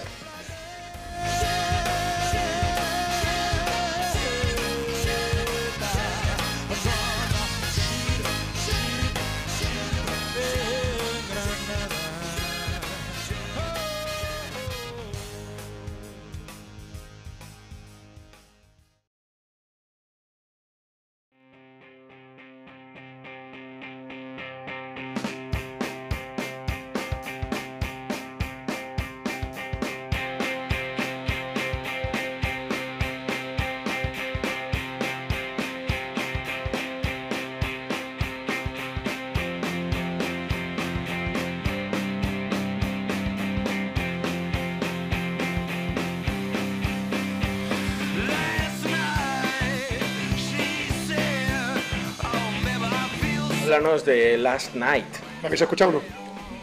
De 53.80 54.38
Last 54.38 54.74
Night. 54.74 55.04
¿La 55.42 55.48
habéis 55.48 55.60
escuchado 55.60 55.90
o 55.90 55.94
no? 55.94 56.02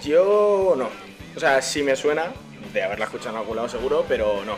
Yo 0.03 0.74
no. 0.75 0.89
O 1.36 1.39
sea, 1.39 1.62
sí 1.62 1.84
me 1.84 1.96
suena, 1.96 2.25
de 2.74 2.82
haberla 2.84 3.05
escuchado 3.05 3.32
en 3.32 3.38
algún 3.38 3.55
lado 3.55 3.70
seguro, 3.70 4.03
pero 4.08 4.43
no. 4.43 4.58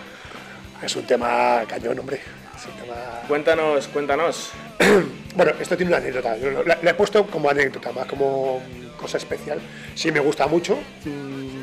Es 0.82 0.96
un 0.96 1.04
tema 1.06 1.64
cañón, 1.68 2.00
hombre. 2.00 2.22
Se 2.58 2.68
llama- 2.82 3.22
Cuéntanos, 3.28 3.88
cuéntanos. 3.90 4.52
Bueno, 5.36 5.52
esto 5.60 5.76
tiene 5.76 5.90
una 5.92 5.98
anécdota. 5.98 6.38
Yo 6.38 6.64
La, 6.64 6.78
la 6.82 6.92
he 6.92 6.94
puesto 6.94 7.28
como 7.28 7.50
anécdota, 7.50 7.92
más 7.92 8.06
como 8.06 8.62
cosa 8.98 9.18
especial. 9.18 9.60
Sí 9.94 10.10
me 10.10 10.22
gusta 10.22 10.48
mucho. 10.48 10.78
mm, 11.04 11.60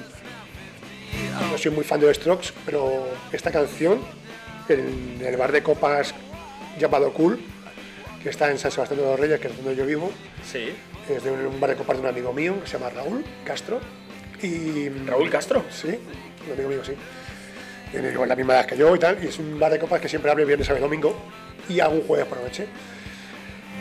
No 1.51 1.57
soy 1.57 1.71
muy 1.71 1.83
fan 1.83 1.99
de 1.99 2.09
los 2.09 2.17
Strokes, 2.19 2.49
pero 2.67 3.09
esta 3.33 3.51
canción, 3.51 4.03
en 4.69 5.19
el 5.25 5.37
bar 5.39 5.53
de 5.53 5.63
copas 5.63 6.13
llamado 6.79 7.15
Cool, 7.15 7.41
que 8.23 8.31
está 8.31 8.51
en 8.51 8.59
San 8.59 8.71
Sebastián 8.71 9.01
de 9.01 9.07
los 9.07 9.19
Reyes, 9.19 9.41
que 9.41 9.49
es 9.49 9.57
donde 9.57 9.75
yo 9.75 9.85
vivo, 9.85 10.11
Sí. 10.45 10.73
es 11.09 11.25
de 11.25 11.31
un, 11.31 11.61
bar 11.61 11.71
de 11.71 11.77
copas 11.77 11.97
de 11.97 12.03
un 12.03 12.09
amigo 12.09 12.33
mío 12.33 12.61
que 12.61 12.67
se 12.67 12.79
llama 12.79 12.91
Raúl 12.91 13.25
Castro. 13.45 13.81
Y, 14.43 14.89
Raúl 15.07 15.31
Castro. 15.31 15.65
Sí, 15.71 15.99
un 16.47 16.53
amigo 16.53 16.69
mío, 16.69 16.85
sí. 16.85 16.93
Tiene 17.91 18.13
la 18.27 18.37
misma 18.37 18.55
edad 18.55 18.67
que 18.67 18.77
yo 18.77 18.95
y 18.95 18.99
tal, 18.99 19.23
y 19.23 19.29
es 19.29 19.39
un 19.39 19.59
bar 19.59 19.71
de 19.71 19.79
copas 19.79 20.01
que 20.01 20.09
siempre 20.09 20.31
abre 20.31 20.45
viernes, 20.45 20.67
sábado 20.67 20.85
y 20.85 20.89
domingo, 20.89 21.17
y 21.69 21.81
algún 21.81 22.03
jueves 22.03 22.27
por 22.27 22.39
la 22.39 22.45
noche. 22.45 22.67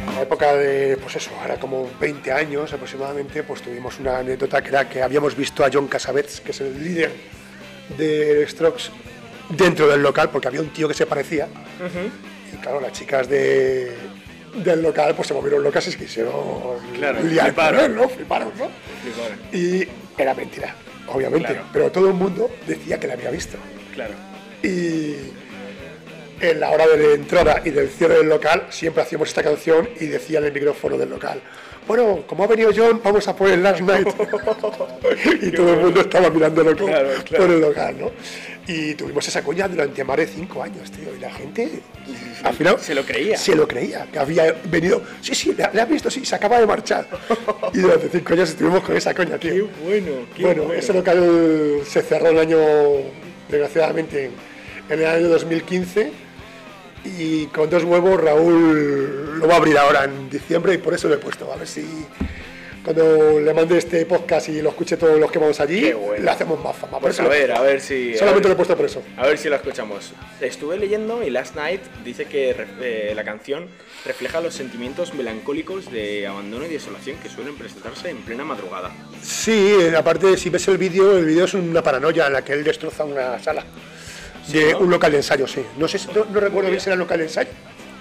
En 0.08 0.16
la 0.16 0.22
época 0.24 0.54
de, 0.56 0.98
pues 0.98 1.16
eso, 1.16 1.32
ahora 1.42 1.58
como 1.58 1.90
20 2.00 2.32
años 2.32 2.74
aproximadamente, 2.74 3.44
pues 3.44 3.62
tuvimos 3.62 4.00
una 4.00 4.18
anécdota 4.20 4.62
que 4.62 4.70
era 4.70 4.90
que 4.90 5.02
habíamos 5.02 5.36
visto 5.36 5.64
a 5.64 5.70
John 5.72 5.88
Cassavetes, 5.88 6.42
que 6.42 6.52
es 6.52 6.62
el 6.62 6.84
líder 6.84 7.12
de 7.98 8.46
Strokes, 8.48 8.86
dentro 9.50 9.88
del 9.88 10.02
local, 10.02 10.30
porque 10.30 10.48
había 10.48 10.62
un 10.62 10.70
tío 10.70 10.88
que 10.88 10.94
se 10.94 11.06
parecía. 11.06 11.48
Y 12.52 12.58
claro, 12.58 12.82
las 12.82 12.92
chicas 12.94 13.30
de, 13.30 13.96
del 14.56 14.82
local 14.82 15.16
pues 15.16 15.28
se 15.28 15.34
volvieron 15.34 15.64
locas 15.64 15.88
y 15.88 15.92
se 15.92 15.98
quisieron 15.98 16.34
Claro, 16.98 17.22
liar 17.24 17.46
fliparon. 17.48 17.80
él, 17.86 17.96
¿no? 17.96 18.10
Fliparon, 18.10 18.52
¿no? 18.58 18.70
Y 19.58 19.88
era 20.18 20.34
mentira, 20.34 20.76
obviamente, 21.08 21.50
Claro. 21.54 21.68
pero 21.74 21.92
todo 21.92 22.08
el 22.08 22.14
mundo 22.14 22.50
decía 22.68 23.00
que 23.00 23.08
la 23.08 23.14
había 23.14 23.32
visto. 23.32 23.58
Claro. 23.94 24.14
Y 24.64 25.16
en 26.42 26.60
la 26.60 26.72
hora 26.72 26.88
de 26.88 26.98
la 26.98 27.14
entrada 27.16 27.62
y 27.64 27.70
del 27.70 27.90
cierre 27.90 28.18
del 28.18 28.30
local 28.30 28.68
siempre 28.70 29.04
hacíamos 29.04 29.30
esta 29.30 29.44
canción 29.44 29.88
y 30.00 30.08
decía 30.08 30.40
en 30.40 30.46
el 30.46 30.52
micrófono 30.54 30.98
del 30.98 31.10
local, 31.10 31.42
bueno, 31.92 32.24
como 32.26 32.44
ha 32.46 32.48
venido 32.48 32.72
John, 32.76 33.02
vamos 33.04 33.28
a 33.28 33.36
poner 33.36 33.60
Last 33.60 33.82
Night. 33.82 34.08
y 35.42 35.52
todo 35.52 35.74
el 35.74 35.80
mundo 35.82 36.02
estaba 36.02 36.30
mirándolo 36.30 36.78
con- 36.78 36.88
Claro, 36.88 37.10
claro. 37.26 37.46
por 37.46 37.54
el 37.54 37.62
local, 37.62 37.96
¿no? 38.00 38.12
Y 38.68 38.94
tuvimos 38.96 39.28
esa 39.28 39.44
coña 39.44 39.68
durante 39.68 40.02
más 40.04 40.16
de 40.18 40.28
cinco 40.28 40.64
años, 40.64 40.90
tío, 40.92 41.14
y 41.16 41.20
la 41.20 41.32
gente 41.34 41.82
al 42.44 42.54
final 42.54 42.80
Se 42.80 42.96
lo 42.96 43.04
creía. 43.04 43.38
Se 43.38 43.56
lo 43.56 43.68
creía, 43.68 44.08
que 44.12 44.20
había 44.20 44.56
venido, 44.66 45.02
sí, 45.22 45.36
sí, 45.36 45.54
le, 45.54 45.68
le 45.74 45.82
ha 45.82 45.86
visto, 45.86 46.10
sí, 46.10 46.24
se 46.24 46.36
acaba 46.36 46.60
de 46.60 46.66
marchar. 46.68 47.06
y 47.74 47.80
durante 47.80 48.08
cinco 48.10 48.34
años 48.34 48.50
estuvimos 48.52 48.82
con 48.84 48.96
esa 48.96 49.14
coña, 49.14 49.38
tío. 49.38 49.68
bueno, 49.84 50.12
qué 50.36 50.44
Bueno, 50.44 50.72
ese 50.74 50.94
local 50.94 51.82
se 51.86 52.02
cerró 52.04 52.30
el 52.30 52.40
año, 52.40 52.58
desgraciadamente, 53.50 54.32
en 54.90 55.00
el 55.00 55.06
año 55.06 55.28
2015 55.28 56.12
y 57.04 57.48
con 57.48 57.70
dos 57.70 57.84
huevos 57.84 58.22
Raúl 58.22 59.40
lo 59.40 59.48
va 59.48 59.56
a 59.56 59.58
abrir 59.58 59.78
ahora 59.78 60.04
en 60.06 60.30
diciembre 60.30 60.74
y 60.74 60.78
por 60.78 60.94
eso 60.94 61.08
lo 61.08 61.16
he 61.16 61.18
puesto. 61.18 61.52
A 61.52 61.56
ver 61.58 61.68
si 61.68 61.86
cuando 62.84 63.40
le 63.40 63.54
mande 63.54 63.78
este 63.78 64.04
podcast 64.08 64.50
y 64.50 64.60
lo 64.62 64.70
escuche 64.70 64.98
todos 64.98 65.20
los 65.20 65.32
que 65.32 65.38
vamos 65.38 65.60
allí, 65.60 65.92
bueno. 65.94 66.24
le 66.24 66.32
hacemos 66.32 66.60
más 66.64 66.76
fama. 66.76 66.94
Por 66.94 67.02
Pues 67.02 67.14
eso 67.14 67.24
a 67.24 67.28
ver, 67.28 67.52
a 67.52 67.62
ver 67.62 67.80
si. 67.80 68.16
Solamente 68.18 68.48
a 68.48 68.50
lo 68.50 68.54
he 68.54 68.56
ver, 68.56 68.58
puesto 68.58 68.76
por 68.76 68.86
eso. 68.86 69.04
a 69.18 69.26
ver 69.28 69.38
si 69.38 69.50
lo 69.50 69.56
escuchamos. 69.56 70.14
Estuve 70.40 70.78
leyendo 70.78 71.22
y 71.24 71.30
Last 71.30 71.56
Night 71.56 71.82
dice 72.04 72.26
que 72.26 72.56
eh, 72.82 73.14
la 73.16 73.24
canción 73.24 73.68
refleja 74.04 74.42
los 74.42 74.56
sentimientos 74.56 75.14
melancólicos 75.14 75.92
de 75.92 76.26
abandono 76.26 76.66
y 76.66 76.70
desolación 76.70 77.18
que 77.18 77.30
suelen 77.30 77.56
presentarse 77.56 78.10
en 78.10 78.18
plena 78.18 78.44
madrugada. 78.44 78.90
Sí, 79.22 79.76
eh, 79.80 79.96
aparte 79.96 80.36
si 80.38 80.50
ves 80.50 80.68
el 80.68 80.78
vídeo, 80.80 81.18
el 81.18 81.26
vídeo 81.26 81.46
es 81.46 81.54
una 81.54 81.84
paranoia 81.84 82.26
en 82.28 82.34
la 82.34 82.44
que 82.44 82.54
él 82.54 82.64
destroza 82.64 83.04
una 83.06 83.38
sala 83.40 83.64
de 84.48 84.72
¿no? 84.74 84.80
un 84.80 84.90
local 84.90 85.12
de 85.12 85.18
ensayo, 85.18 85.48
sí. 85.48 85.64
No 85.78 85.88
sé, 85.88 86.00
no, 86.16 86.26
no 86.26 86.40
recuerdo 86.40 86.70
bien 86.70 86.80
si 86.82 86.88
era 86.90 86.96
un 86.96 87.00
local 87.02 87.18
de 87.20 87.24
ensayo 87.26 87.50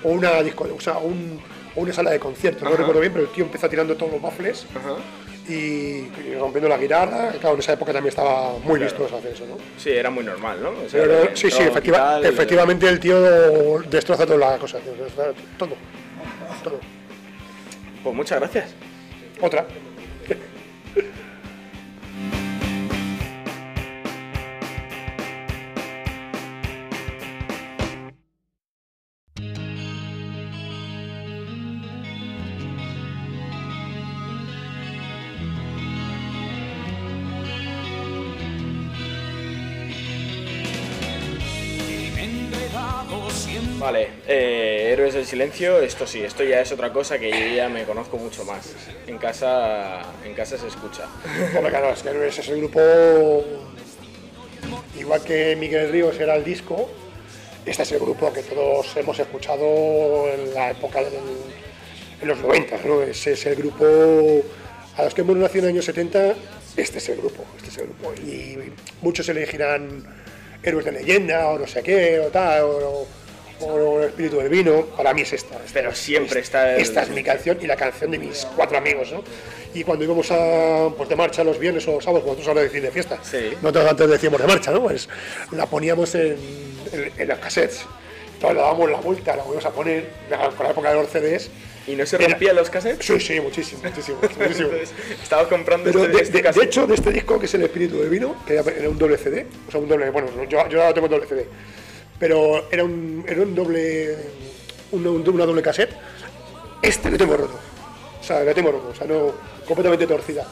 o 0.02 0.08
una 0.10 0.42
disco, 0.42 0.66
o 0.76 0.80
sea, 0.80 0.98
un- 0.98 1.40
o 1.76 1.80
una 1.82 1.92
sala 1.92 2.10
de 2.10 2.18
concierto, 2.18 2.64
no 2.64 2.72
recuerdo 2.74 3.00
bien, 3.00 3.12
pero 3.12 3.24
el 3.26 3.30
tío 3.32 3.44
empieza 3.44 3.68
tirando 3.68 3.94
todos 3.96 4.12
los 4.12 4.20
baffles 4.22 4.66
y, 5.48 6.08
rompiendo 6.38 6.68
la 6.68 6.78
guitarra. 6.78 7.30
Claro, 7.40 7.54
en 7.54 7.60
esa 7.60 7.72
época 7.74 7.92
también 7.92 8.08
estaba 8.10 8.58
muy 8.58 8.80
visto 8.80 9.04
eso, 9.06 9.16
hacer 9.16 9.32
eso, 9.32 9.44
¿no? 9.46 9.56
Sí, 9.78 9.90
era 9.90 10.10
muy 10.10 10.24
normal, 10.24 10.58
¿no? 10.62 10.70
O 10.70 10.88
sea, 10.88 11.02
Pero, 11.02 11.30
sí, 11.36 11.50
sí, 11.50 11.62
efectiva- 11.62 11.96
tal, 11.98 12.24
efectivamente 12.24 12.88
el 12.88 12.98
tío 13.00 13.80
destroza 13.88 14.26
toda 14.26 14.38
la 14.52 14.58
cosa, 14.58 14.78
tío, 14.78 14.92
destroza 14.94 15.30
todo, 15.58 15.74
todo. 16.64 16.80
Pues 18.02 18.14
muchas 18.16 18.38
gracias. 18.40 18.74
Otra. 19.40 19.66
Silencio, 45.30 45.78
esto 45.78 46.08
sí, 46.08 46.22
esto 46.24 46.42
ya 46.42 46.60
es 46.60 46.72
otra 46.72 46.92
cosa 46.92 47.16
que 47.16 47.30
yo 47.30 47.54
ya 47.54 47.68
me 47.68 47.84
conozco 47.84 48.16
mucho 48.16 48.44
más. 48.44 48.74
En 49.06 49.16
casa, 49.16 50.02
en 50.24 50.34
casa 50.34 50.58
se 50.58 50.66
escucha. 50.66 51.04
Hombre, 51.56 51.70
claro, 51.70 51.92
es 51.92 52.02
que 52.02 52.40
es 52.40 52.48
el 52.48 52.56
grupo. 52.56 52.80
Igual 54.98 55.22
que 55.22 55.54
Miguel 55.54 55.92
Ríos 55.92 56.18
era 56.18 56.34
el 56.34 56.42
disco, 56.42 56.90
este 57.64 57.84
es 57.84 57.92
el 57.92 58.00
grupo 58.00 58.32
que 58.32 58.42
todos 58.42 58.96
hemos 58.96 59.20
escuchado 59.20 60.28
en 60.34 60.52
la 60.52 60.72
época 60.72 60.98
en 61.00 62.26
los 62.26 62.38
90, 62.40 62.78
¿no? 62.84 63.02
Ese 63.02 63.34
es 63.34 63.46
el 63.46 63.54
grupo. 63.54 63.84
A 64.96 65.04
los 65.04 65.14
que 65.14 65.20
hemos 65.20 65.36
nacido 65.36 65.68
en 65.68 65.76
los 65.76 65.84
años 65.84 65.84
70, 65.84 66.34
este 66.76 66.98
es 66.98 67.08
el 67.08 67.18
grupo, 67.18 67.44
este 67.58 67.68
es 67.68 67.78
el 67.78 67.84
grupo. 67.84 68.12
Y 68.14 68.58
muchos 69.00 69.28
elegirán 69.28 70.02
héroes 70.60 70.84
de 70.86 70.90
leyenda 70.90 71.50
o 71.50 71.58
no 71.60 71.68
sé 71.68 71.84
qué, 71.84 72.18
o 72.18 72.30
tal, 72.30 72.64
o 73.60 74.00
el 74.00 74.08
espíritu 74.08 74.36
del 74.38 74.48
vino. 74.48 74.86
Para 74.96 75.12
mí 75.14 75.22
es 75.22 75.32
esta. 75.32 75.58
Pero 75.72 75.94
siempre 75.94 76.40
Esta- 76.40 76.70
está 76.70 76.74
el- 76.76 76.80
Esta 76.82 77.02
es 77.02 77.08
mi 77.10 77.22
canción 77.22 77.58
y 77.60 77.66
la 77.66 77.76
canción 77.76 78.10
de 78.10 78.18
mis 78.18 78.46
cuatro 78.56 78.78
amigos, 78.78 79.12
¿no? 79.12 79.22
Y 79.74 79.84
cuando 79.84 80.04
íbamos 80.04 80.30
a, 80.32 80.88
pues 80.96 81.08
de 81.08 81.16
marcha 81.16 81.44
los 81.44 81.58
viernes 81.58 81.86
o 81.88 81.92
los 81.92 82.04
sábados, 82.04 82.22
como 82.24 82.34
nosotros 82.34 82.48
ahora 82.56 82.62
decís 82.62 82.82
de 82.82 82.90
fiesta, 82.90 83.18
Sí. 83.22 83.50
nosotros 83.62 83.86
antes 83.90 84.10
decíamos 84.10 84.40
de 84.40 84.46
marcha, 84.46 84.70
¿no? 84.72 84.82
Pues 84.82 85.08
la 85.52 85.66
poníamos 85.66 86.14
en, 86.16 86.36
en, 86.92 87.12
en 87.16 87.28
los 87.28 87.38
cassettes, 87.38 87.84
entonces 88.34 88.56
le 88.56 88.62
dábamos 88.62 88.90
la 88.90 88.98
vuelta, 89.00 89.36
la 89.36 89.42
volvíamos 89.44 89.66
a 89.66 89.70
poner, 89.70 90.08
con 90.56 90.64
la 90.66 90.70
época 90.72 90.88
de 90.90 90.94
los 90.96 91.08
CDs. 91.10 91.50
¿Y 91.86 91.94
no 91.96 92.04
se 92.04 92.18
rompían 92.18 92.54
los 92.56 92.68
cassettes? 92.68 93.04
Sí, 93.06 93.18
sí, 93.20 93.40
muchísimo, 93.40 93.80
muchísimo, 93.82 94.18
muchísimo. 94.22 94.68
Entonces, 94.70 94.92
estaba 95.22 95.48
comprando 95.48 95.84
Pero 95.90 96.04
este, 96.04 96.16
de, 96.16 96.22
este 96.22 96.42
de- 96.42 96.52
de 96.52 96.64
hecho, 96.64 96.86
de 96.86 96.94
este 96.94 97.10
disco, 97.10 97.38
que 97.40 97.46
es 97.46 97.54
el 97.54 97.62
espíritu 97.62 97.98
del 98.00 98.10
vino, 98.10 98.36
que 98.46 98.54
era 98.54 98.62
un 98.88 98.98
doble 98.98 99.16
CD, 99.18 99.46
o 99.66 99.70
sea, 99.70 99.80
un 99.80 99.88
doble, 99.88 100.10
bueno, 100.10 100.28
yo, 100.48 100.68
yo 100.68 100.80
ahora 100.82 100.92
tengo 100.94 101.08
doble 101.08 101.26
CD, 101.26 101.46
pero 102.20 102.68
era 102.70 102.84
un, 102.84 103.24
era 103.26 103.42
un 103.42 103.54
doble, 103.54 104.16
un- 104.92 105.04
un- 105.06 105.28
una 105.28 105.44
doble 105.46 105.62
cassette, 105.62 105.90
este 106.82 107.10
lo 107.10 107.18
tengo 107.18 107.36
roto, 107.36 107.58
o 108.20 108.22
sea, 108.24 108.44
lo 108.44 108.54
tengo 108.54 108.70
roto, 108.70 108.88
o 108.90 108.94
sea, 108.94 109.06
no, 109.08 109.32
completamente 109.66 110.06
torcida. 110.06 110.46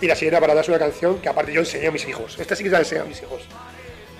Y 0.00 0.06
la 0.06 0.14
siguiente 0.14 0.40
parada 0.40 0.60
es 0.62 0.68
una 0.68 0.78
canción 0.78 1.18
que 1.20 1.28
aparte 1.28 1.52
yo 1.52 1.60
enseñé 1.60 1.88
a 1.88 1.90
mis 1.90 2.06
hijos, 2.08 2.38
esta 2.38 2.54
sí 2.56 2.64
que 2.64 2.70
la 2.70 2.78
enseñé 2.78 3.02
a 3.02 3.04
mis 3.04 3.20
hijos. 3.20 3.42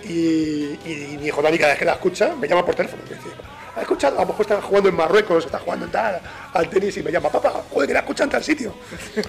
Y, 0.05 0.79
y 0.85 1.19
mi 1.21 1.27
hijo 1.29 1.41
Dani 1.43 1.57
cada 1.59 1.71
vez 1.73 1.79
que 1.79 1.85
la 1.85 1.93
escucha 1.93 2.35
me 2.39 2.47
llama 2.49 2.65
por 2.67 2.75
teléfono, 2.75 3.03
me 3.09 3.15
dice, 3.17 3.29
¿has 3.77 3.83
escuchado? 3.83 4.17
A 4.19 4.23
lo 4.23 4.27
mejor 4.29 4.43
está 4.43 4.61
jugando 4.63 4.89
en 4.89 4.95
Marruecos, 4.97 5.45
está 5.45 5.59
jugando 5.59 5.87
en 5.87 5.93
tal, 5.93 6.21
al 6.53 6.69
tenis 6.71 6.97
y 6.97 7.03
me 7.03 7.11
llama, 7.13 7.31
papá, 7.31 7.63
joder, 7.71 7.87
que 7.89 7.95
la 7.95 8.01
escuchan 8.01 8.27
en 8.27 8.31
tal 8.31 8.45
sitio. 8.45 8.75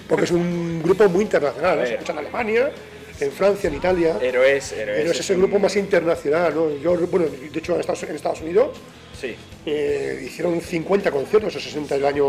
Porque 0.08 0.26
es 0.26 0.32
un 0.32 0.82
grupo 0.84 1.08
muy 1.10 1.24
internacional, 1.24 1.80
¿no? 1.80 1.86
Se 1.86 1.94
escucha 1.94 2.14
en 2.14 2.20
Alemania, 2.20 2.72
en 3.20 3.32
Francia, 3.32 3.70
en 3.70 3.76
Italia. 3.76 4.18
Héroes, 4.22 4.72
héroes. 4.72 4.98
Pero 5.00 5.12
ese 5.12 5.22
es 5.22 5.30
el 5.30 5.36
un- 5.38 5.44
grupo 5.44 5.60
más 5.60 5.76
internacional, 5.76 6.54
¿no? 6.56 6.70
Yo, 6.78 6.96
bueno, 7.08 7.28
de 7.28 7.60
hecho 7.60 7.74
en 7.76 7.82
Estados, 7.82 8.04
en 8.04 8.16
Estados 8.16 8.42
Unidos 8.42 8.78
Sí. 9.20 9.36
eh, 9.66 10.22
hicieron 10.26 10.62
50 10.62 11.12
conciertos 11.12 11.56
o 11.56 11.60
60 11.60 11.96
el 11.96 12.06
año 12.06 12.26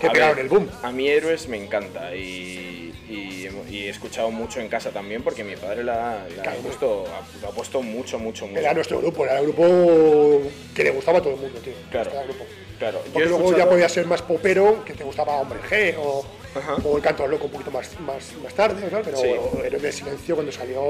que 0.00 0.06
A 0.08 0.12
pegaron 0.12 0.36
ver, 0.36 0.44
el 0.44 0.50
boom. 0.50 0.68
A 0.82 0.90
mí 0.92 1.08
Héroes 1.08 1.48
me 1.48 1.56
encanta 1.62 2.14
y, 2.16 2.92
y- 3.08 3.48
y 3.70 3.84
he 3.84 3.88
escuchado 3.90 4.30
mucho 4.30 4.60
en 4.60 4.68
casa 4.68 4.90
también 4.90 5.22
porque 5.22 5.44
mi 5.44 5.56
padre 5.56 5.84
la, 5.84 6.26
la 6.36 6.50
ha, 6.50 6.54
puesto, 6.56 7.04
ha- 7.06 7.40
lo 7.42 7.48
ha 7.48 7.50
puesto 7.52 7.82
mucho, 7.82 8.18
mucho, 8.18 8.46
mucho. 8.46 8.58
Era 8.60 8.72
nuestro 8.74 8.98
grupo, 9.00 9.24
era 9.24 9.38
el 9.38 9.44
grupo 9.44 10.42
que 10.74 10.84
le 10.84 10.90
gustaba 10.90 11.18
a 11.18 11.22
todo 11.22 11.34
el 11.34 11.40
mundo, 11.40 11.58
tío. 11.60 11.74
Claro. 11.90 12.06
Este 12.10 12.16
era 12.16 12.22
el 12.22 12.28
grupo. 12.28 12.44
Claro, 12.78 13.00
Porque 13.12 13.28
luego 13.28 13.56
ya 13.56 13.68
podía 13.68 13.88
ser 13.88 14.04
más 14.06 14.20
popero, 14.22 14.84
que 14.84 14.94
te 14.94 15.04
gustaba 15.04 15.36
Hombre 15.36 15.60
G 15.70 15.94
o, 15.96 16.26
Ajá. 16.54 16.76
o 16.84 16.96
el 16.96 17.02
canto 17.02 17.26
loco 17.26 17.46
un 17.46 17.50
poquito 17.52 17.70
más, 17.70 17.98
más, 18.00 18.32
más 18.42 18.54
tarde, 18.54 18.88
¿no? 18.90 19.00
pero 19.02 19.16
Sí. 19.16 19.28
Héroes 19.64 19.82
de 19.82 19.92
Silencio 19.92 20.34
cuando 20.34 20.52
salió 20.52 20.82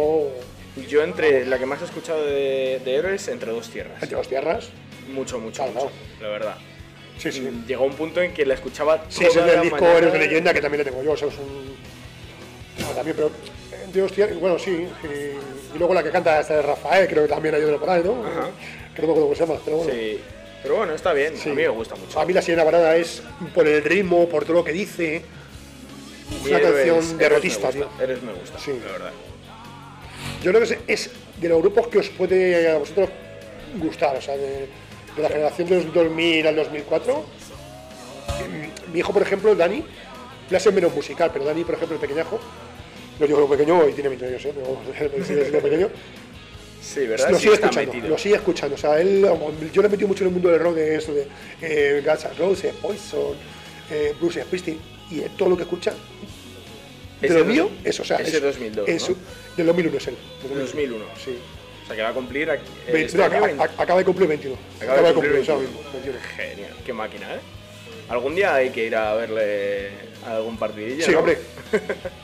Yo 0.88 1.02
entre 1.02 1.46
la 1.46 1.58
que 1.58 1.66
más 1.66 1.80
he 1.82 1.84
escuchado 1.84 2.24
de, 2.24 2.80
de 2.84 2.94
Héroes, 2.94 3.28
entre 3.28 3.50
dos 3.52 3.68
tierras. 3.70 4.02
entre 4.02 4.18
las 4.18 4.28
tierras. 4.28 4.68
Mucho, 5.12 5.38
mucho, 5.38 5.62
Claro, 5.64 5.72
mucho, 5.72 5.90
la 6.20 6.28
verdad. 6.28 6.56
Sí, 7.18 7.30
sí. 7.30 7.48
Llegó 7.66 7.84
un 7.84 7.94
punto 7.94 8.20
en 8.20 8.34
que 8.34 8.44
la 8.44 8.54
escuchaba 8.54 9.04
Sí, 9.08 9.20
ese 9.20 9.28
es 9.28 9.34
toda 9.34 9.46
del 9.46 9.56
la 9.56 9.62
disco 9.62 9.76
mañana. 9.76 9.98
Héroes 9.98 10.12
de 10.14 10.18
Leyenda, 10.18 10.52
que 10.54 10.60
también 10.60 10.84
le 10.84 10.90
tengo 10.90 11.02
yo, 11.02 11.14
eso 11.14 11.28
es 11.28 11.34
un... 11.38 11.76
No, 12.84 12.88
también, 12.92 13.14
pero 13.16 13.30
entre 13.84 14.00
dos 14.02 14.12
tierras, 14.12 14.38
bueno, 14.40 14.58
sí. 14.58 14.70
Y, 15.04 15.06
y 15.76 15.78
luego 15.78 15.94
la 15.94 16.02
que 16.02 16.10
canta 16.10 16.40
esta 16.40 16.56
de 16.56 16.62
Rafael, 16.62 17.06
creo 17.08 17.22
que 17.22 17.28
también 17.28 17.54
hay 17.54 17.62
otra 17.62 17.78
por 17.78 17.90
ahí, 17.90 18.02
¿no? 18.04 18.24
Ajá. 18.26 18.50
Que 18.96 19.02
no 19.02 19.14
me 19.14 19.34
se 19.34 19.46
llama, 19.46 19.60
pero 19.64 19.76
bueno. 19.78 19.92
Sí. 19.92 20.20
Pero 20.62 20.76
bueno, 20.76 20.94
está 20.94 21.12
bien, 21.12 21.36
Sí. 21.36 21.50
a 21.50 21.54
mí 21.54 21.62
me 21.62 21.68
gusta 21.68 21.94
mucho. 21.94 22.18
A 22.18 22.24
mí 22.24 22.32
la 22.32 22.40
sirena 22.42 22.64
varada 22.64 22.96
es 22.96 23.22
por 23.54 23.68
el 23.68 23.84
ritmo, 23.84 24.28
por 24.28 24.44
todo 24.44 24.54
lo 24.54 24.64
que 24.64 24.72
dice. 24.72 25.22
Una 26.42 26.60
canción 26.60 26.76
Héroes 26.86 27.18
derrotista, 27.18 27.66
me 27.68 27.72
tío. 27.72 27.84
gusta, 27.86 28.04
Héroes 28.04 28.22
me 28.22 28.32
gusta, 28.32 28.58
Sí. 28.58 28.70
la 28.84 28.92
verdad. 28.92 29.10
Yo 30.42 30.52
creo 30.52 30.66
que 30.66 30.92
es, 30.92 31.10
de 31.40 31.48
los 31.48 31.60
grupos 31.60 31.86
que 31.88 31.98
os 31.98 32.08
puede 32.10 32.70
a 32.70 32.78
vosotros 32.78 33.08
gustar, 33.76 34.16
o 34.16 34.20
sea, 34.20 34.36
de, 34.36 34.68
de 35.16 35.22
la 35.22 35.28
generación 35.28 35.68
de 35.68 35.76
los 35.76 35.94
2000 35.94 36.46
al 36.46 36.56
2004. 36.56 37.14
Mm, 37.18 38.92
Mi 38.92 38.98
hijo, 39.00 39.12
por 39.12 39.22
ejemplo, 39.22 39.54
Dani, 39.54 39.84
ya 40.50 40.58
es 40.58 40.72
menos 40.72 40.94
musical, 40.94 41.30
pero 41.32 41.44
Dani, 41.44 41.64
por 41.64 41.74
ejemplo, 41.74 41.94
el 41.96 42.00
pequeñajo, 42.00 42.38
no 43.18 43.26
digo 43.26 43.48
pequeño 43.48 43.88
y 43.88 43.92
tiene 43.92 44.08
20 44.10 44.26
años, 44.26 44.44
¿eh? 44.44 44.52
pero 44.56 45.62
pequeño, 45.62 45.88
Sí, 46.82 47.06
¿verdad? 47.06 47.30
lo 47.30 47.38
sigue 47.38 47.54
escuchando, 47.54 47.92
metido. 47.92 48.08
lo 48.10 48.18
sigue 48.18 48.34
escuchando. 48.34 48.74
O 48.74 48.78
sea, 48.78 49.00
él, 49.00 49.26
yo 49.72 49.80
le 49.80 49.88
he 49.88 49.90
metido 49.90 50.06
mucho 50.08 50.22
en 50.24 50.28
el 50.28 50.34
mundo 50.34 50.50
del 50.50 50.60
rock, 50.60 50.74
de 50.74 50.96
esto, 50.96 51.14
de 51.14 51.26
eh, 51.62 52.02
Guns 52.04 52.24
N' 52.26 52.34
Roses, 52.38 52.74
Poison, 52.74 53.34
eh, 53.90 54.14
Bruce 54.20 54.42
Springsteen, 54.42 54.78
y 55.18 55.28
todo 55.36 55.50
lo 55.50 55.56
que 55.56 55.62
escucha, 55.64 55.92
de 57.20 57.28
lo 57.30 57.44
mío, 57.44 57.70
es, 57.84 57.98
o 58.00 58.04
sea, 58.04 58.18
ese 58.18 58.36
es, 58.36 58.42
2002, 58.42 58.88
es 58.88 59.08
¿no? 59.08 59.16
del 59.56 59.66
2001 59.66 59.96
es 59.98 60.06
él. 60.08 60.16
del 60.48 60.58
2001. 60.60 61.04
Sí. 61.24 61.38
O 61.82 61.86
sea, 61.86 61.96
que 61.96 62.02
va 62.02 62.08
a 62.08 62.12
cumplir 62.12 62.50
aquí, 62.50 62.64
Ve- 62.92 63.04
este 63.04 63.16
no, 63.18 63.24
año 63.24 63.32
acaba, 63.32 63.46
20. 63.46 63.62
a- 63.62 63.82
acaba 63.82 63.98
de 63.98 64.04
cumplir 64.04 64.28
21. 64.28 64.56
Acaba 64.80 65.02
de 65.08 65.14
cumplir 65.14 65.32
ahora 65.32 65.54
21. 65.56 65.60
mismo, 65.60 65.80
21. 65.92 66.18
Genial, 66.36 66.76
qué 66.84 66.92
máquina, 66.92 67.34
¿eh? 67.34 67.40
Algún 68.08 68.34
día 68.34 68.54
hay 68.54 68.70
que 68.70 68.86
ir 68.86 68.96
a 68.96 69.14
verle 69.14 69.90
a 70.26 70.36
algún 70.36 70.56
partidillo. 70.58 71.04
Sí, 71.04 71.12
¿no? 71.12 71.18
hombre. 71.20 71.38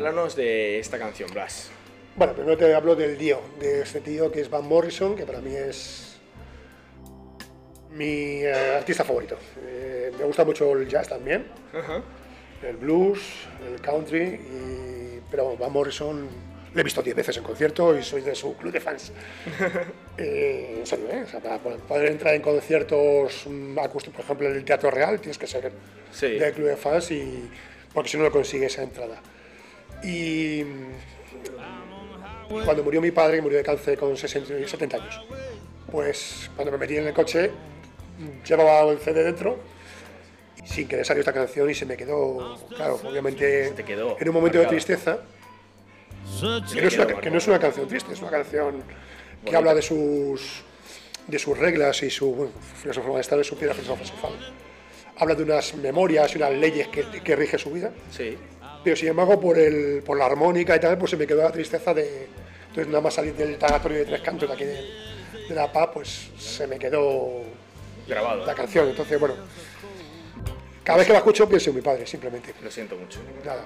Háblanos 0.00 0.34
de 0.34 0.78
esta 0.78 0.98
canción, 0.98 1.28
Blas. 1.30 1.68
Bueno, 2.16 2.32
primero 2.32 2.56
te 2.56 2.72
hablo 2.74 2.96
del 2.96 3.18
tío, 3.18 3.38
de 3.60 3.82
este 3.82 4.00
tío 4.00 4.32
que 4.32 4.40
es 4.40 4.48
Van 4.48 4.66
Morrison, 4.66 5.14
que 5.14 5.26
para 5.26 5.42
mí 5.42 5.54
es 5.54 6.16
mi 7.90 8.40
eh, 8.42 8.76
artista 8.78 9.04
favorito. 9.04 9.36
Eh, 9.62 10.10
me 10.18 10.24
gusta 10.24 10.42
mucho 10.46 10.72
el 10.72 10.88
jazz 10.88 11.06
también, 11.06 11.48
el 12.62 12.78
blues, 12.78 13.20
el 13.70 13.78
country, 13.82 14.22
y- 14.22 15.20
pero 15.30 15.54
Van 15.58 15.70
Morrison 15.70 16.26
lo 16.72 16.80
he 16.80 16.82
visto 16.82 17.02
10 17.02 17.14
veces 17.16 17.36
en 17.36 17.42
concierto 17.42 17.94
y 17.94 18.02
soy 18.02 18.22
de 18.22 18.34
su 18.34 18.56
club 18.56 18.72
de 18.72 18.80
fans. 18.80 19.12
Eh, 20.16 20.76
en 20.80 20.86
serio, 20.86 21.08
¿eh? 21.10 21.24
O 21.24 21.28
sea, 21.28 21.40
para 21.40 21.58
poder 21.58 22.10
entrar 22.10 22.34
en 22.34 22.40
conciertos 22.42 23.46
mm, 23.46 23.78
acústicos, 23.78 24.16
por 24.16 24.24
ejemplo, 24.24 24.48
en 24.48 24.56
el 24.56 24.64
Teatro 24.64 24.90
Real, 24.90 25.18
tienes 25.20 25.36
que 25.36 25.46
ser 25.46 25.72
Sí. 26.10 26.38
del 26.38 26.52
club 26.54 26.68
de 26.68 26.76
fans 26.76 27.10
y 27.10 27.50
porque 27.92 28.08
si 28.10 28.16
no 28.16 28.24
no 28.24 28.30
consigues 28.30 28.72
esa 28.72 28.82
entrada. 28.82 29.20
Y 30.02 30.64
cuando 32.64 32.82
murió 32.82 33.00
mi 33.00 33.10
padre, 33.10 33.36
que 33.36 33.42
murió 33.42 33.58
de 33.58 33.64
cáncer 33.64 33.98
con 33.98 34.16
60 34.16 34.58
y 34.58 34.66
70 34.66 34.96
años, 34.96 35.20
pues 35.90 36.50
cuando 36.56 36.72
me 36.72 36.78
metí 36.78 36.96
en 36.96 37.06
el 37.06 37.14
coche, 37.14 37.50
llevaba 38.46 38.90
el 38.90 38.98
CD 38.98 39.24
dentro 39.24 39.58
y 40.62 40.66
sin 40.66 40.88
querer 40.88 41.04
salió 41.04 41.20
esta 41.20 41.32
canción 41.32 41.70
y 41.70 41.74
se 41.74 41.86
me 41.86 41.96
quedó, 41.96 42.58
claro, 42.76 43.00
obviamente 43.04 43.70
te 43.70 43.84
quedó 43.84 44.16
en 44.20 44.28
un 44.28 44.34
momento 44.34 44.58
de 44.58 44.64
marcada. 44.64 44.70
tristeza, 44.70 45.18
que 46.72 46.80
no, 46.80 46.88
es 46.88 46.98
una, 46.98 47.06
que 47.20 47.30
no 47.30 47.38
es 47.38 47.48
una 47.48 47.58
canción 47.58 47.88
triste, 47.88 48.12
es 48.12 48.20
una 48.20 48.30
canción 48.30 48.82
que 48.82 48.86
Bonita. 49.42 49.58
habla 49.58 49.74
de 49.74 49.82
sus, 49.82 50.62
de 51.26 51.38
sus 51.38 51.56
reglas 51.56 52.02
y 52.02 52.10
su 52.10 52.34
bueno, 52.34 52.52
filosofía 52.80 53.36
de 53.36 53.44
su 53.44 53.56
piedra 53.56 53.74
filosofal. 53.74 54.32
Habla 55.16 55.34
de 55.34 55.42
unas 55.42 55.74
memorias 55.74 56.34
y 56.34 56.38
unas 56.38 56.52
leyes 56.52 56.88
que, 56.88 57.04
que 57.22 57.36
rige 57.36 57.58
su 57.58 57.70
vida. 57.70 57.92
Sí. 58.10 58.38
Pero 58.82 58.96
sin 58.96 59.08
embargo, 59.08 59.38
por, 59.40 59.58
el, 59.58 60.02
por 60.04 60.18
la 60.18 60.26
armónica 60.26 60.76
y 60.76 60.80
tal, 60.80 60.96
pues 60.98 61.10
se 61.10 61.16
me 61.16 61.26
quedó 61.26 61.42
la 61.42 61.52
tristeza 61.52 61.92
de. 61.92 62.28
Entonces, 62.68 62.86
nada 62.86 63.00
más 63.00 63.14
salir 63.14 63.34
del 63.34 63.58
tanatorio 63.58 63.98
de 63.98 64.04
tres 64.06 64.20
cantos 64.20 64.48
de 64.48 64.54
aquí 64.54 64.64
de, 64.64 64.84
de 65.48 65.54
La 65.54 65.72
Paz, 65.72 65.90
pues 65.92 66.30
se 66.38 66.66
me 66.66 66.78
quedó 66.78 67.42
Grabado. 68.06 68.46
la 68.46 68.54
canción. 68.54 68.88
Entonces, 68.88 69.18
bueno, 69.18 69.34
cada 70.84 70.98
vez 70.98 71.06
que 71.06 71.12
la 71.12 71.18
escucho 71.18 71.48
pienso 71.48 71.70
en 71.70 71.76
mi 71.76 71.82
padre, 71.82 72.06
simplemente. 72.06 72.54
Lo 72.62 72.70
siento 72.70 72.96
mucho. 72.96 73.18
Nada. 73.44 73.62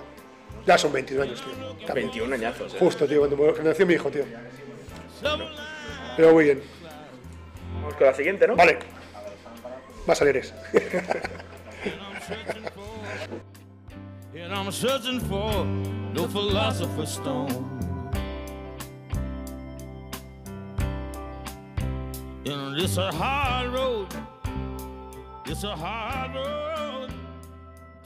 Ya 0.67 0.79
son 0.79 0.93
21 0.93 1.23
años, 1.23 1.43
tío. 1.43 1.53
También. 1.87 2.09
21 2.09 2.35
añazos, 2.35 2.75
¿eh? 2.75 2.77
Justo, 2.79 3.07
tío, 3.07 3.21
cuando 3.21 3.55
nació 3.63 3.87
mi 3.87 3.95
hijo, 3.95 4.11
tío. 4.11 4.25
Pero 6.17 6.33
muy 6.33 6.45
bien. 6.45 6.63
Vamos 7.75 7.95
con 7.95 8.07
la 8.07 8.15
siguiente, 8.15 8.49
¿no? 8.49 8.57
Vale. 8.57 8.79
Va 10.09 10.13
a 10.13 10.17
And 14.45 14.53
I'm 14.53 14.71
searching 14.71 15.21
for 15.21 15.65
no 15.65 16.29
philosopher's 16.29 17.15
stone. 17.15 17.49
And 22.45 22.79
it's 22.79 22.99
a 22.99 23.11
hard 23.11 23.73
road. 23.73 24.09
It's 25.47 25.65
a 25.65 25.75
hard 25.75 26.35
road. 26.35 27.11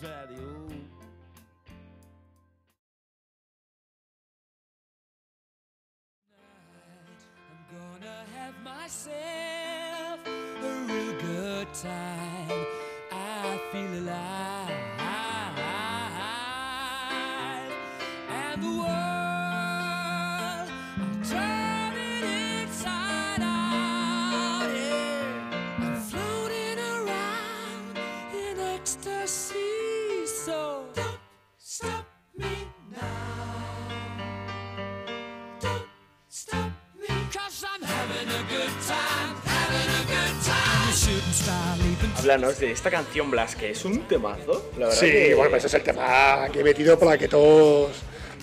Oh. 0.05 0.16
I'm 7.51 7.64
gonna 7.74 8.22
have 8.37 8.55
myself 8.62 10.20
a 10.24 10.85
real 10.87 11.20
good 11.20 11.74
time. 11.74 12.66
I 13.11 13.61
feel 13.72 13.92
alive. 14.05 14.58
Háblanos 42.18 42.59
de 42.59 42.73
esta 42.73 42.90
canción, 42.90 43.31
Blas, 43.31 43.55
que 43.57 43.71
es 43.71 43.85
un 43.85 44.01
temazo. 44.09 44.71
La 44.77 44.87
verdad 44.87 45.01
Sí, 45.01 45.07
que... 45.07 45.35
bueno, 45.35 45.51
pues 45.51 45.64
ese 45.64 45.77
es 45.77 45.81
el 45.81 45.83
tema 45.83 46.49
que 46.53 46.61
he 46.61 46.64
metido 46.64 46.99
para 46.99 47.16
que 47.16 47.29
todos 47.29 47.90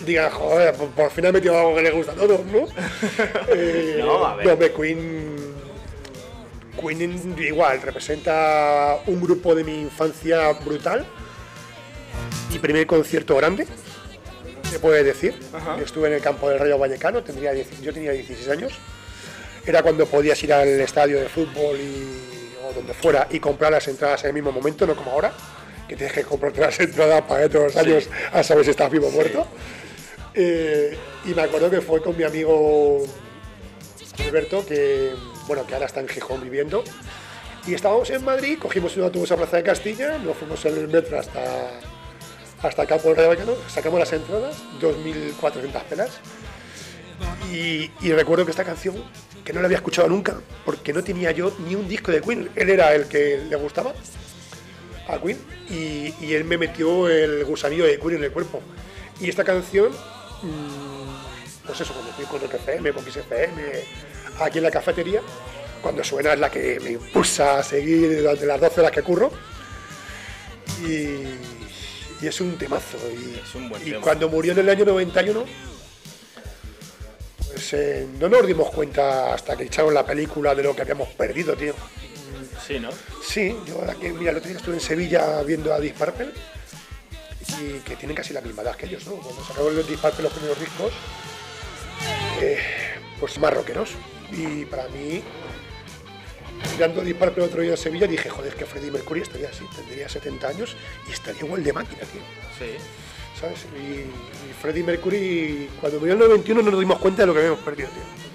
digan, 0.04 0.30
joder, 0.30 0.74
por, 0.74 0.88
por 0.90 1.10
fin 1.10 1.26
he 1.26 1.32
metido 1.32 1.56
algo 1.58 1.74
que 1.76 1.82
les 1.82 1.94
gusta 1.94 2.12
a 2.12 2.14
todos, 2.16 2.44
¿no? 2.46 2.66
Eh, 3.48 4.00
No, 4.04 4.24
a 4.26 4.34
ver. 4.36 4.46
no, 4.46 4.76
Queen. 4.76 5.36
Queen 6.80 7.36
igual, 7.38 7.80
representa 7.80 8.98
un 9.06 9.20
grupo 9.20 9.54
de 9.54 9.64
mi 9.64 9.80
infancia 9.80 10.52
brutal. 10.52 11.06
Mi 12.50 12.58
primer 12.58 12.86
concierto 12.86 13.34
grande, 13.36 13.66
se 14.70 14.78
puede 14.78 15.02
decir. 15.02 15.38
Estuve 15.82 16.08
en 16.08 16.14
el 16.14 16.20
campo 16.20 16.48
del 16.50 16.58
Rayo 16.58 16.78
Vallecano, 16.78 17.22
tendría, 17.22 17.54
yo 17.54 17.92
tenía 17.92 18.12
16 18.12 18.48
años. 18.50 18.72
Era 19.64 19.82
cuando 19.82 20.06
podías 20.06 20.40
ir 20.44 20.52
al 20.52 20.68
estadio 20.80 21.18
de 21.18 21.28
fútbol 21.28 21.76
y, 21.80 22.52
o 22.68 22.72
donde 22.72 22.94
fuera 22.94 23.26
y 23.30 23.40
comprar 23.40 23.72
las 23.72 23.88
entradas 23.88 24.22
en 24.24 24.28
el 24.28 24.34
mismo 24.34 24.52
momento, 24.52 24.86
no 24.86 24.94
como 24.94 25.10
ahora, 25.10 25.32
que 25.88 25.96
tienes 25.96 26.14
que 26.14 26.22
comprarte 26.22 26.60
las 26.60 26.78
entradas 26.78 27.22
para 27.22 27.48
de 27.48 27.58
los 27.58 27.76
años 27.76 28.08
a 28.32 28.42
saber 28.42 28.64
si 28.64 28.70
estás 28.70 28.90
vivo 28.90 29.08
o 29.08 29.10
muerto. 29.10 29.46
Eh, 30.36 30.96
y 31.24 31.30
me 31.30 31.42
acuerdo 31.42 31.70
que 31.70 31.80
fue 31.80 32.02
con 32.02 32.16
mi 32.16 32.22
amigo 32.22 33.02
Alberto, 34.22 34.64
que, 34.66 35.14
bueno, 35.46 35.66
que 35.66 35.74
ahora 35.74 35.86
está 35.86 36.00
en 36.00 36.08
Gijón 36.08 36.42
viviendo. 36.42 36.84
Y 37.66 37.74
estábamos 37.74 38.10
en 38.10 38.24
Madrid, 38.24 38.58
cogimos 38.60 38.96
un 38.96 39.04
autobús 39.04 39.32
a 39.32 39.36
Plaza 39.36 39.56
de 39.56 39.62
Castilla, 39.62 40.18
nos 40.18 40.36
fuimos 40.36 40.64
en 40.66 40.76
el 40.76 40.88
metro 40.88 41.18
hasta, 41.18 41.80
hasta 42.62 42.82
acá 42.82 42.98
por 42.98 43.18
el 43.18 43.26
Vallecano, 43.26 43.54
sacamos 43.66 43.98
las 43.98 44.12
entradas, 44.12 44.62
2.400 44.80 45.82
pelas. 45.84 46.10
Y, 47.50 47.90
y 48.02 48.12
recuerdo 48.12 48.44
que 48.44 48.50
esta 48.50 48.62
canción, 48.62 49.02
que 49.42 49.52
no 49.52 49.60
la 49.60 49.66
había 49.66 49.78
escuchado 49.78 50.06
nunca, 50.08 50.36
porque 50.64 50.92
no 50.92 51.02
tenía 51.02 51.32
yo 51.32 51.52
ni 51.66 51.74
un 51.74 51.88
disco 51.88 52.12
de 52.12 52.20
Queen, 52.20 52.50
él 52.54 52.68
era 52.68 52.94
el 52.94 53.06
que 53.06 53.38
le 53.48 53.56
gustaba 53.56 53.94
a 55.08 55.18
Queen, 55.18 55.38
y, 55.70 56.14
y 56.20 56.34
él 56.34 56.44
me 56.44 56.58
metió 56.58 57.08
el 57.08 57.44
gusanillo 57.44 57.84
de 57.84 57.98
Queen 57.98 58.16
en 58.16 58.24
el 58.24 58.32
cuerpo. 58.32 58.60
Y 59.18 59.28
esta 59.28 59.42
canción, 59.44 59.92
mm, 60.42 61.66
pues 61.66 61.80
eso, 61.80 61.92
cuando 61.92 62.10
estoy 62.10 62.26
con 62.26 62.42
el 62.42 62.54
FM, 62.54 62.92
con 62.92 63.04
XFM, 63.04 63.62
aquí 64.40 64.58
en 64.58 64.64
la 64.64 64.70
cafetería, 64.70 65.20
cuando 65.82 66.02
suena 66.04 66.32
es 66.32 66.38
la 66.40 66.50
que 66.50 66.80
me 66.80 66.90
impulsa 66.92 67.58
a 67.58 67.62
seguir 67.62 68.22
durante 68.22 68.46
las 68.46 68.60
12 68.60 68.80
horas 68.80 68.92
que 68.92 69.02
curro. 69.02 69.30
Y, 70.82 72.24
y 72.24 72.26
es 72.26 72.40
un 72.40 72.56
temazo. 72.58 72.98
Y, 73.12 73.40
Es 73.42 73.54
un 73.54 73.68
buen 73.68 73.82
y 73.82 73.90
tema. 73.90 74.00
cuando 74.00 74.28
murió 74.28 74.52
en 74.52 74.58
el 74.58 74.68
año 74.68 74.84
91, 74.84 75.44
pues 77.52 77.72
eh, 77.72 78.06
no 78.18 78.28
nos 78.28 78.46
dimos 78.46 78.70
cuenta 78.70 79.34
hasta 79.34 79.56
que 79.56 79.64
echaron 79.64 79.94
la 79.94 80.04
película 80.04 80.54
de 80.54 80.62
lo 80.62 80.74
que 80.74 80.82
habíamos 80.82 81.08
perdido, 81.10 81.54
tío. 81.56 81.74
Sí, 82.66 82.80
¿no? 82.80 82.90
Sí, 83.22 83.56
yo 83.66 83.80
que, 84.00 84.12
mira, 84.12 84.32
el 84.32 84.38
otro 84.38 84.48
día 84.48 84.58
estuve 84.58 84.74
en 84.74 84.80
Sevilla 84.80 85.42
viendo 85.42 85.72
a 85.72 85.78
Purple 85.78 86.32
y 87.60 87.80
que 87.80 87.96
tienen 87.96 88.16
casi 88.16 88.32
la 88.32 88.40
misma 88.40 88.62
edad 88.62 88.76
que 88.76 88.86
ellos, 88.86 89.06
¿no? 89.06 89.14
Cuando 89.14 89.44
sacaron 89.44 89.76
los 89.76 89.86
Purple 89.86 90.22
los 90.22 90.32
primeros 90.32 90.60
discos, 90.60 90.92
eh, 92.40 92.58
pues 93.18 93.38
más 93.38 93.52
rockeros. 93.52 93.90
Y 94.32 94.64
para 94.64 94.88
mí, 94.88 95.22
mirando 96.72 97.02
Purple 97.02 97.44
el 97.44 97.48
otro 97.50 97.62
día 97.62 97.72
en 97.72 97.76
Sevilla, 97.76 98.06
dije, 98.06 98.28
joder, 98.28 98.54
que 98.54 98.66
Freddie 98.66 98.90
Mercury 98.90 99.20
estaría 99.20 99.48
así, 99.48 99.64
tendría 99.74 100.08
70 100.08 100.48
años 100.48 100.76
y 101.08 101.12
estaría 101.12 101.42
igual 101.42 101.62
de 101.62 101.72
máquina, 101.72 102.00
tío. 102.00 102.20
Sí. 102.58 102.76
¿Sabes? 103.40 103.66
Y, 103.76 104.00
y 104.00 104.52
Freddie 104.60 104.82
Mercury, 104.82 105.68
cuando 105.80 105.98
murió 105.98 106.14
el 106.14 106.20
91 106.20 106.62
no 106.62 106.70
nos 106.70 106.80
dimos 106.80 106.98
cuenta 106.98 107.22
de 107.22 107.26
lo 107.26 107.34
que 107.34 107.40
habíamos 107.40 107.60
perdido, 107.60 107.88
tío. 107.90 108.25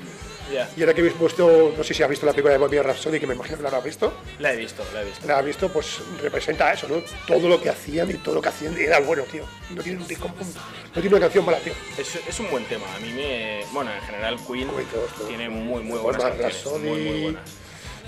Ya. 0.51 0.69
Y 0.75 0.81
ahora 0.81 0.93
que 0.93 1.01
habéis 1.01 1.15
puesto, 1.15 1.73
no 1.77 1.83
sé 1.83 1.93
si 1.93 2.03
has 2.03 2.09
visto 2.09 2.25
la 2.25 2.31
película 2.33 2.51
de 2.53 2.57
Bohemian 2.57 2.83
Rhapsody, 2.83 3.19
que 3.19 3.27
me 3.27 3.35
imagino 3.35 3.57
que 3.57 3.63
la 3.63 3.69
habrás 3.69 3.83
visto, 3.85 4.13
La 4.39 4.53
he 4.53 4.57
visto, 4.57 4.83
la 4.93 5.01
he 5.01 5.05
visto. 5.05 5.27
la 5.27 5.37
has 5.39 5.45
visto, 5.45 5.69
pues 5.71 5.99
representa 6.21 6.73
eso, 6.73 6.87
¿no? 6.87 7.01
Todo 7.25 7.47
lo 7.47 7.61
que 7.61 7.69
hacían 7.69 8.09
y 8.11 8.15
todo 8.15 8.35
lo 8.35 8.41
que 8.41 8.49
hacían 8.49 8.77
era 8.77 8.99
bueno, 8.99 9.23
tío. 9.23 9.45
No 9.69 9.81
tiene 9.81 9.99
un 9.99 10.07
disco, 10.07 10.27
no 10.27 11.01
tiene 11.01 11.09
una 11.09 11.19
canción 11.19 11.45
mala, 11.45 11.59
tío. 11.59 11.73
Es, 11.97 12.15
es 12.27 12.39
un 12.39 12.49
buen 12.51 12.65
tema. 12.65 12.85
A 12.95 12.99
mí 12.99 13.11
me. 13.13 13.63
Bueno, 13.71 13.91
en 13.93 14.01
general, 14.01 14.35
Queen 14.37 14.69
Queen, 14.69 14.87
todos, 14.91 15.11
todos. 15.13 15.27
tiene 15.29 15.49
muy, 15.49 15.83
muy 15.83 15.97
Bohemian 15.99 16.03
buenas 16.03 16.23
canciones. 16.23 16.53
Rhapsody, 16.63 16.89
Muy, 16.89 17.01
muy 17.01 17.21
buenas. 17.21 17.51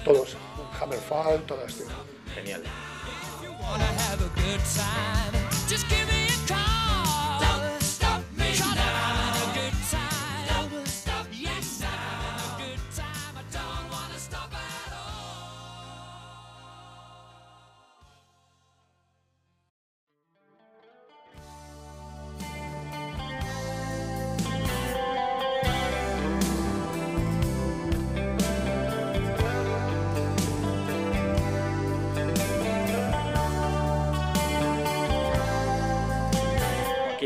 Todos, 0.04 0.38
Hammerfall, 0.82 1.44
todas, 1.46 1.74
tío. 1.74 1.86
Genial. 2.36 2.64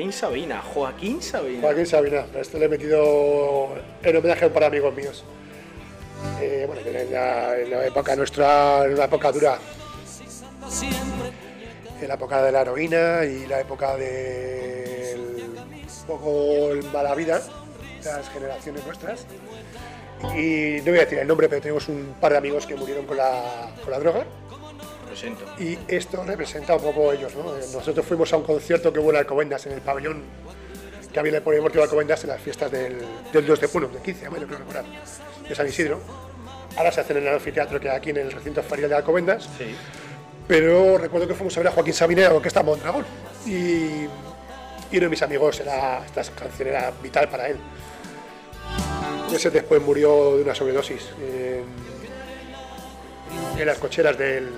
Joaquín 0.08 0.20
Sabina, 0.20 0.62
Joaquín 0.62 1.22
Sabina. 1.22 1.62
Joaquín 1.62 1.86
Sabina, 1.86 2.26
a 2.34 2.40
este 2.40 2.58
le 2.58 2.66
he 2.66 2.70
metido 2.70 3.68
en 4.02 4.16
homenaje 4.16 4.50
para 4.50 4.68
amigos 4.68 4.96
míos. 4.96 5.26
Eh, 6.40 6.64
bueno, 6.66 6.82
en 6.86 7.12
la, 7.12 7.86
época 7.86 8.16
nuestra, 8.16 8.86
en 8.86 8.94
una 8.94 9.04
época 9.04 9.34
dura, 9.34 9.60
en 12.02 12.08
la 12.08 12.14
época 12.14 12.42
de 12.42 12.52
la 12.54 12.62
heroína 12.62 13.26
y 13.26 13.48
la 13.48 13.60
época 13.60 13.98
del 13.98 15.46
un 15.60 16.08
poco 16.08 16.70
el 16.72 16.84
mala 16.86 17.14
vida 17.14 17.42
de 18.02 18.10
las 18.10 18.30
generaciones 18.30 18.86
nuestras. 18.86 19.26
Y 20.38 20.78
no 20.86 20.92
voy 20.92 21.00
a 21.00 21.02
decir 21.02 21.20
el 21.20 21.28
nombre, 21.28 21.50
pero 21.50 21.62
tenemos 21.62 21.90
un 21.90 22.16
par 22.22 22.32
de 22.32 22.38
amigos 22.38 22.66
que 22.66 22.76
murieron 22.76 23.06
con 23.06 23.18
la 23.18 24.00
droga. 24.00 24.24
Y 25.60 25.78
esto 25.88 26.24
representa 26.24 26.76
un 26.76 26.82
poco 26.82 27.12
ellos, 27.12 27.34
¿no? 27.36 27.56
Eh, 27.56 27.62
Nosotros 27.74 28.06
fuimos 28.06 28.32
a 28.34 28.38
un 28.38 28.44
concierto 28.44 28.92
que 28.94 29.00
hubo 29.00 29.10
en 29.12 29.18
Alcobendas, 29.18 29.66
en 29.66 29.74
el 29.74 29.82
pabellón 29.82 30.24
que 31.12 31.20
había 31.20 31.32
en 31.32 31.36
el 31.38 31.42
Polideportivo 31.42 31.82
de 31.82 31.86
Alcobendas 31.86 32.24
en 32.24 32.30
las 32.30 32.42
fiestas 32.42 32.72
del, 32.72 32.98
del 33.34 33.46
2 33.46 33.62
de 33.62 33.68
junio, 33.68 33.90
del 33.90 34.02
15 34.02 34.24
de 34.24 34.30
mayo, 34.30 34.46
creo 34.46 34.60
recordar, 34.60 34.86
de 35.48 35.56
San 35.56 35.68
Isidro. 35.68 36.00
Ahora 36.76 36.92
se 36.92 37.02
hacen 37.02 37.18
en 37.18 37.28
el 37.28 37.34
anfiteatro 37.34 37.80
que 37.80 37.90
hay 37.90 37.98
aquí 37.98 38.10
en 38.12 38.18
el 38.18 38.32
recinto 38.32 38.62
ferial 38.62 38.90
de 38.90 38.96
Alcobendas. 38.98 39.50
Sí. 39.58 39.76
Pero 40.48 40.98
recuerdo 40.98 41.28
que 41.28 41.34
fuimos 41.34 41.56
a 41.58 41.60
ver 41.62 41.68
a 41.68 41.72
Joaquín 41.72 41.94
Sabina 41.94 42.22
la 42.22 42.36
Orquesta 42.36 42.62
Mondragón. 42.62 43.06
Y, 43.46 43.50
y 43.50 44.08
uno 44.92 45.02
de 45.02 45.10
mis 45.10 45.22
amigos, 45.22 45.60
era, 45.60 46.06
esta 46.06 46.24
canción 46.34 46.68
era 46.68 46.92
vital 47.02 47.28
para 47.30 47.48
él. 47.50 47.58
Ese 49.34 49.50
después 49.50 49.82
murió 49.82 50.38
de 50.38 50.44
una 50.44 50.56
sobredosis 50.56 51.10
en, 51.20 51.66
en 53.60 53.66
las 53.68 53.78
cocheras 53.78 54.18
del 54.18 54.50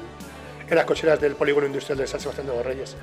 en 0.70 0.76
las 0.76 0.86
cocheras 0.86 1.20
del 1.20 1.36
polígono 1.36 1.66
industrial 1.68 1.98
de 1.98 2.08
San 2.08 2.20
Sebastián 2.20 2.48
de 2.48 2.56
los 2.56 2.66
Reyes. 2.66 2.96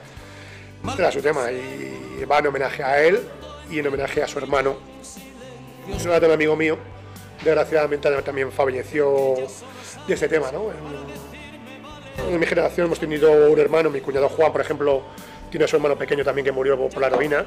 Este 0.88 1.02
era 1.02 1.10
su 1.10 1.20
tema 1.20 1.50
y 1.50 2.24
va 2.24 2.38
en 2.38 2.46
homenaje 2.46 2.82
a 2.82 3.02
él 3.02 3.20
y 3.70 3.78
en 3.78 3.86
homenaje 3.86 4.22
a 4.22 4.28
su 4.28 4.38
hermano. 4.38 4.76
Es 5.94 6.04
un 6.04 6.12
amigo 6.12 6.56
mío, 6.56 6.78
desgraciadamente 7.44 8.10
también 8.22 8.52
falleció 8.52 9.34
de 10.06 10.14
este 10.14 10.28
tema, 10.28 10.50
¿no? 10.52 10.70
En, 10.70 12.34
en 12.34 12.40
mi 12.40 12.46
generación 12.46 12.86
hemos 12.86 12.98
tenido 12.98 13.50
un 13.50 13.58
hermano, 13.58 13.90
mi 13.90 14.00
cuñado 14.00 14.28
Juan, 14.28 14.52
por 14.52 14.60
ejemplo, 14.60 15.02
tiene 15.50 15.64
a 15.64 15.68
su 15.68 15.76
hermano 15.76 15.96
pequeño 15.96 16.24
también 16.24 16.44
que 16.44 16.52
murió 16.52 16.76
por 16.88 17.00
la 17.00 17.08
heroína. 17.08 17.44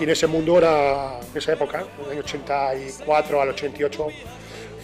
Y 0.00 0.04
en 0.04 0.10
ese 0.10 0.26
mundo 0.26 0.58
era, 0.58 1.20
en 1.20 1.38
esa 1.38 1.52
época, 1.52 1.84
en 1.98 2.04
el 2.06 2.10
año 2.12 2.20
84 2.20 3.40
al 3.40 3.48
88, 3.50 4.06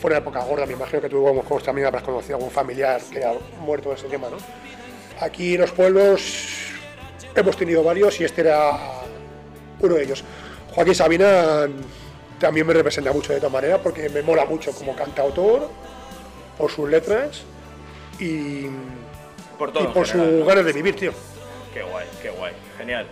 fue 0.00 0.08
una 0.10 0.18
época 0.18 0.40
gorda. 0.40 0.66
Me 0.66 0.72
imagino 0.72 1.00
que 1.02 1.08
tú, 1.08 1.22
como 1.22 1.42
como 1.42 1.60
también 1.60 1.86
habrás 1.86 2.02
conocido 2.02 2.36
algún 2.36 2.50
familiar 2.50 3.00
que 3.10 3.24
ha 3.24 3.34
muerto 3.60 3.90
de 3.90 3.96
ese 3.96 4.08
tema, 4.08 4.28
¿no? 4.30 4.38
Aquí 5.20 5.54
en 5.54 5.60
los 5.60 5.70
pueblos 5.72 6.72
hemos 7.34 7.56
tenido 7.56 7.82
varios 7.82 8.18
y 8.20 8.24
este 8.24 8.40
era 8.40 8.72
uno 9.80 9.94
de 9.94 10.02
ellos. 10.02 10.24
Joaquín 10.74 10.94
Sabina 10.94 11.68
también 12.38 12.66
me 12.66 12.72
representa 12.72 13.12
mucho 13.12 13.32
de 13.32 13.38
todas 13.38 13.52
maneras 13.52 13.80
porque 13.82 14.08
me 14.08 14.22
mola 14.22 14.46
mucho 14.46 14.72
como 14.72 14.96
cantautor, 14.96 15.68
por 16.56 16.70
sus 16.70 16.88
letras 16.88 17.42
y, 18.18 18.66
Por 19.58 19.72
todo. 19.72 19.84
y 19.84 19.86
por 19.88 20.06
general, 20.06 20.30
sus 20.30 20.40
¿no? 20.40 20.46
ganas 20.46 20.64
de 20.64 20.72
vivir, 20.72 20.96
tío. 20.96 21.12
Qué 21.74 21.82
guay, 21.82 22.06
qué 22.22 22.30
guay. 22.30 22.52
Genial. 22.78 23.06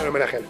En 0.00 0.08
homenaje 0.08 0.40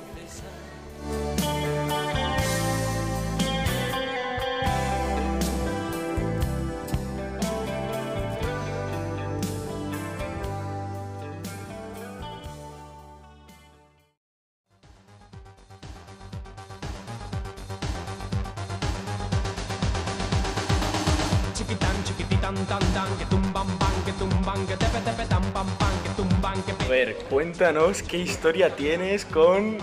A 26.84 26.88
ver, 26.88 27.16
cuéntanos 27.30 28.02
qué 28.02 28.18
historia 28.18 28.74
tienes 28.74 29.24
con 29.24 29.78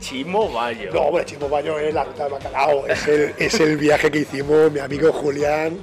Chimo 0.00 0.48
Bayo. 0.50 0.92
No, 0.92 1.00
hombre, 1.02 1.24
Chimo 1.24 1.48
Bayo 1.48 1.78
es 1.78 1.92
la 1.92 2.04
ruta 2.04 2.24
del 2.24 2.32
bacalao. 2.32 2.86
Es 2.86 3.06
el, 3.08 3.34
es 3.38 3.60
el 3.60 3.76
viaje 3.76 4.10
que 4.10 4.20
hicimos 4.20 4.70
mi 4.72 4.80
amigo 4.80 5.12
Julián, 5.12 5.78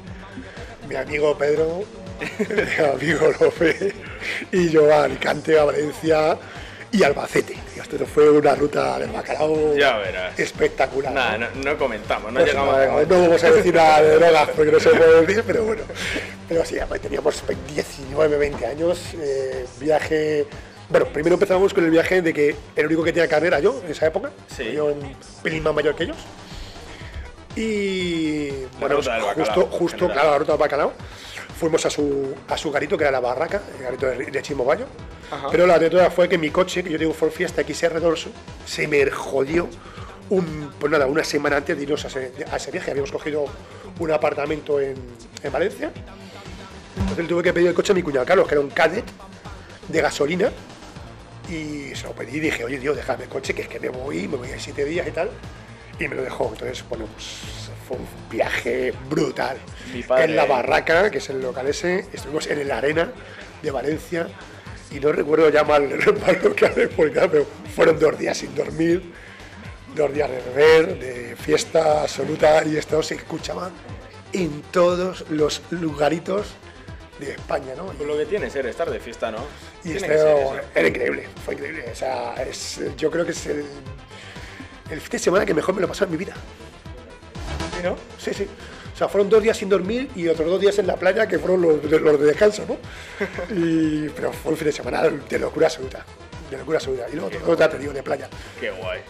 mi 0.88 0.96
amigo 0.96 1.38
Pedro, 1.38 1.84
mi 2.20 2.86
amigo 2.86 3.30
López 3.40 3.94
y 4.52 4.70
yo 4.70 4.94
a 4.94 5.04
Alicante, 5.04 5.60
a 5.60 5.66
Valencia 5.66 6.38
y 6.92 7.04
Albacete. 7.04 7.53
Esto 7.94 8.06
fue 8.08 8.30
una 8.30 8.56
ruta 8.56 8.98
del 8.98 9.10
bacalao 9.12 9.76
Ya 9.76 9.98
verás. 9.98 10.40
espectacular. 10.40 11.14
Nada, 11.14 11.50
¿no? 11.64 11.78
comentamos, 11.78 12.34
no 12.34 12.40
llegamos 12.44 12.76
no, 12.76 12.82
a 12.98 13.04
no 13.04 13.22
vamos 13.22 13.44
a 13.44 13.52
decir 13.52 13.74
nada 13.74 14.02
de 14.02 14.16
drogas 14.20 14.50
porque 14.56 14.72
no 14.72 14.80
se 14.80 14.90
puede 14.90 15.26
decir, 15.26 15.44
pero 15.46 15.64
bueno. 15.64 15.84
Pero 16.50 16.66
sí, 16.66 16.78
teníamos 17.02 17.44
19, 17.74 18.38
20 18.38 18.66
años, 18.66 19.00
eh, 19.20 19.66
viaje... 19.80 20.46
Bueno, 20.90 21.06
primero 21.08 21.36
empezamos 21.36 21.74
con 21.74 21.86
el 21.86 21.92
viaje 21.92 22.22
de 22.22 22.34
que 22.34 22.56
el 22.76 22.86
único 22.88 23.04
que 23.04 23.14
tenía 23.14 23.28
carrera 23.28 23.60
yo 23.60 23.82
en 23.86 23.92
esa 23.92 24.08
época, 24.08 24.32
Sí. 24.56 24.72
yo 24.74 24.86
un 24.88 25.16
pelín 25.42 25.64
más 25.64 25.74
mayor 25.74 25.96
que 25.96 26.04
ellos. 26.04 26.18
Y 27.56 28.50
bueno, 28.80 28.98
ruta 28.98 29.14
del 29.14 29.22
justo, 29.24 29.42
bacalao, 29.44 29.68
justo 29.68 30.10
claro, 30.10 30.32
la 30.32 30.38
ruta 30.40 30.52
del 30.54 30.60
bacalao. 30.60 30.94
Fuimos 31.60 31.86
a 31.86 31.90
su, 31.90 32.34
a 32.48 32.58
su 32.58 32.72
garito, 32.72 32.98
que 32.98 33.04
era 33.04 33.12
la 33.12 33.20
barraca, 33.20 33.62
el 33.78 33.84
garito 33.84 34.08
de, 34.08 34.26
de 34.26 34.42
Chimobayo. 34.42 34.86
Pero 35.52 35.66
la 35.66 35.76
anécdota 35.76 36.12
fue 36.12 36.28
que 36.30 36.38
mi 36.38 36.50
coche, 36.50 36.84
que 36.84 36.90
yo 36.90 36.98
tengo 37.00 37.14
Ford 37.14 37.32
Fiesta 37.32 37.64
XR 37.64 38.00
Dorso, 38.00 38.30
se 38.66 38.88
me 38.88 39.10
jodió 39.10 39.68
un, 40.30 40.72
pues 40.80 40.92
nada, 40.92 41.06
una 41.08 41.24
semana 41.24 41.58
antes 41.58 41.76
de 41.78 41.84
irnos 41.84 42.04
a 42.06 42.08
ese, 42.08 42.32
a 42.52 42.58
ese 42.58 42.72
viaje. 42.72 42.92
Habíamos 42.92 43.12
cogido 43.12 43.46
un 44.00 44.12
apartamento 44.12 44.80
en, 44.80 44.96
en 45.42 45.52
Valencia. 45.52 45.92
Entonces 46.98 47.18
le 47.24 47.30
tuve 47.30 47.44
que 47.44 47.54
pedir 47.54 47.68
el 47.68 47.74
coche 47.74 47.92
a 47.92 47.96
mi 47.96 48.04
cuñado 48.04 48.26
Carlos, 48.26 48.48
que 48.48 48.56
era 48.56 48.62
un 48.62 48.70
cadet 48.70 49.06
de 49.88 50.02
gasolina. 50.02 50.52
Y 51.50 51.94
se 51.96 52.04
lo 52.04 52.14
pedí 52.14 52.38
y 52.38 52.40
dije, 52.40 52.64
oye, 52.64 52.80
Dios, 52.80 52.96
déjame 52.96 53.24
el 53.24 53.30
coche, 53.30 53.54
que 53.54 53.64
es 53.64 53.68
que 53.68 53.80
me 53.80 53.90
voy, 53.90 54.28
me 54.28 54.38
voy 54.38 54.52
a 54.52 54.60
siete 54.60 54.86
días 54.86 55.08
y 55.08 55.12
tal. 55.12 55.30
Y 56.00 56.08
me 56.08 56.16
lo 56.16 56.24
dejó. 56.24 56.50
Entonces, 56.54 56.84
bueno, 56.90 57.06
pues 57.14 57.26
fue 57.88 57.98
un 57.98 58.08
viaje 58.30 58.94
brutal. 59.10 59.58
Mi 59.94 60.04
padre- 60.04 60.26
En 60.26 60.36
la 60.36 60.46
barraca, 60.46 61.12
que 61.12 61.20
es 61.20 61.30
el 61.30 61.42
local 61.42 61.68
ese, 61.68 62.06
estuvimos 62.14 62.48
en 62.48 62.68
la 62.68 62.78
arena 62.78 63.12
de 63.62 63.72
Valencia. 63.72 64.28
y 64.92 65.00
no 65.00 65.12
recuerdo 65.12 65.50
ya 65.50 65.64
mal, 65.64 65.90
mal 66.22 66.40
lo 66.44 66.56
que 66.56 66.66
hace 66.68 66.88
porque, 66.88 67.20
pero 67.32 67.46
fueron 67.76 67.98
dos 68.00 68.18
días 68.18 68.38
sin 68.38 68.54
dormir, 68.54 69.02
dos 69.96 70.14
días 70.14 70.30
de 70.30 70.38
beber, 70.42 71.00
de 71.00 71.36
fiesta 71.36 72.02
absoluta 72.04 72.64
y 72.64 72.78
esto 72.78 73.02
se 73.02 73.16
escuchaba 73.16 73.72
en 74.34 74.62
todos 74.72 75.26
los 75.32 75.62
lugaritos 75.72 76.48
de 77.20 77.32
España, 77.32 77.74
¿no? 77.76 77.86
Pues 77.88 78.08
lo 78.08 78.16
que 78.18 78.26
tiene 78.28 78.50
ser 78.52 78.66
estar 78.68 78.90
de 78.90 79.00
fiesta, 79.00 79.32
¿no? 79.32 79.40
Y 79.84 79.94
esto 79.94 80.12
era 80.76 80.88
increíble, 80.88 81.28
fue 81.44 81.54
increíble. 81.56 81.86
O 81.92 81.96
sea, 81.96 82.36
es, 82.44 82.80
yo 82.98 83.10
creo 83.10 83.26
que 83.26 83.32
es 83.32 83.46
el, 83.48 83.66
el 84.90 85.00
fin 85.02 85.12
de 85.12 85.20
semana 85.20 85.46
que 85.46 85.54
mejor 85.54 85.76
me 85.76 85.82
lo 85.82 85.88
pasado 85.88 86.06
en 86.06 86.12
mi 86.12 86.18
vida. 86.18 86.34
¿Sí, 87.78 87.84
no? 87.84 87.96
Sí, 88.18 88.34
sí. 88.34 88.48
O 88.94 88.98
sea, 88.98 89.08
fueron 89.10 89.30
dos 89.30 89.42
días 89.42 89.58
sin 89.58 89.70
dormir 89.70 90.10
y 90.16 90.28
otros 90.28 90.48
dos 90.48 90.62
días 90.62 90.78
en 90.78 90.86
la 90.88 90.96
playa 90.96 91.28
que 91.28 91.40
fueron 91.40 91.62
los 91.62 91.82
de, 91.90 92.00
los 92.00 92.20
de 92.20 92.26
descanso, 92.28 92.64
¿no? 92.68 92.78
Y, 93.56 94.10
pero 94.10 94.32
fue 94.32 94.52
un 94.52 94.58
fin 94.58 94.68
de 94.68 94.72
semana 94.72 95.02
de 95.04 95.40
locura 95.40 95.68
absoluta. 95.68 96.06
De 96.52 96.58
locura 96.58 96.78
absoluta. 96.78 97.08
Y 97.12 97.16
luego 97.16 97.32
otra 97.52 97.70
te 97.70 97.80
digo, 97.80 97.92
de 97.92 98.04
playa. 98.04 98.30
Qué 98.60 98.70
guay. 98.72 99.02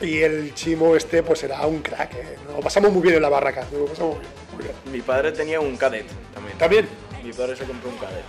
Y 0.00 0.18
el 0.22 0.52
chimo 0.54 0.94
este, 0.96 1.22
pues 1.22 1.42
era 1.44 1.64
un 1.66 1.80
crack. 1.80 2.14
¿eh? 2.14 2.36
Nos 2.52 2.62
pasamos 2.62 2.92
muy 2.92 3.00
bien 3.00 3.14
en 3.14 3.22
la 3.22 3.28
barraca. 3.30 3.62
Nos 3.72 3.80
lo 3.80 3.86
pasamos 3.86 4.16
muy 4.16 4.24
bien. 4.24 4.32
muy 4.54 4.62
bien. 4.64 4.74
Mi 4.92 5.00
padre 5.00 5.32
tenía 5.32 5.60
un 5.60 5.76
cadet 5.76 6.04
también. 6.34 6.58
También, 6.58 6.88
Mi 7.24 7.32
padre 7.32 7.56
se 7.56 7.64
compró 7.64 7.88
un 7.88 7.96
cadet. 7.96 8.24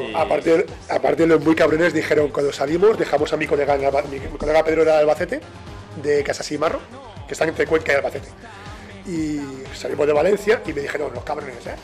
Y- 0.00 0.14
aparte, 0.16 0.64
aparte 0.88 1.26
los 1.26 1.44
muy 1.44 1.54
cabrones 1.54 1.92
dijeron, 1.92 2.28
cuando 2.28 2.50
salimos, 2.52 2.96
dejamos 2.98 3.30
a 3.34 3.36
mi 3.36 3.46
colega, 3.46 3.76
mi 3.76 4.38
colega 4.38 4.64
Pedro 4.64 4.82
era 4.82 4.92
de 4.94 5.00
Albacete, 5.00 5.40
de 5.96 6.22
Casasimarro, 6.22 6.80
que 7.26 7.32
están 7.32 7.48
entre 7.48 7.66
Cuenca 7.66 7.92
y 7.92 7.96
Albacete. 7.96 8.28
Y 9.06 9.40
salimos 9.74 10.06
de 10.06 10.12
Valencia 10.12 10.62
y 10.64 10.72
me 10.72 10.82
dijeron, 10.82 11.12
los 11.12 11.24
cabrones, 11.24 11.66
¿eh? 11.66 11.74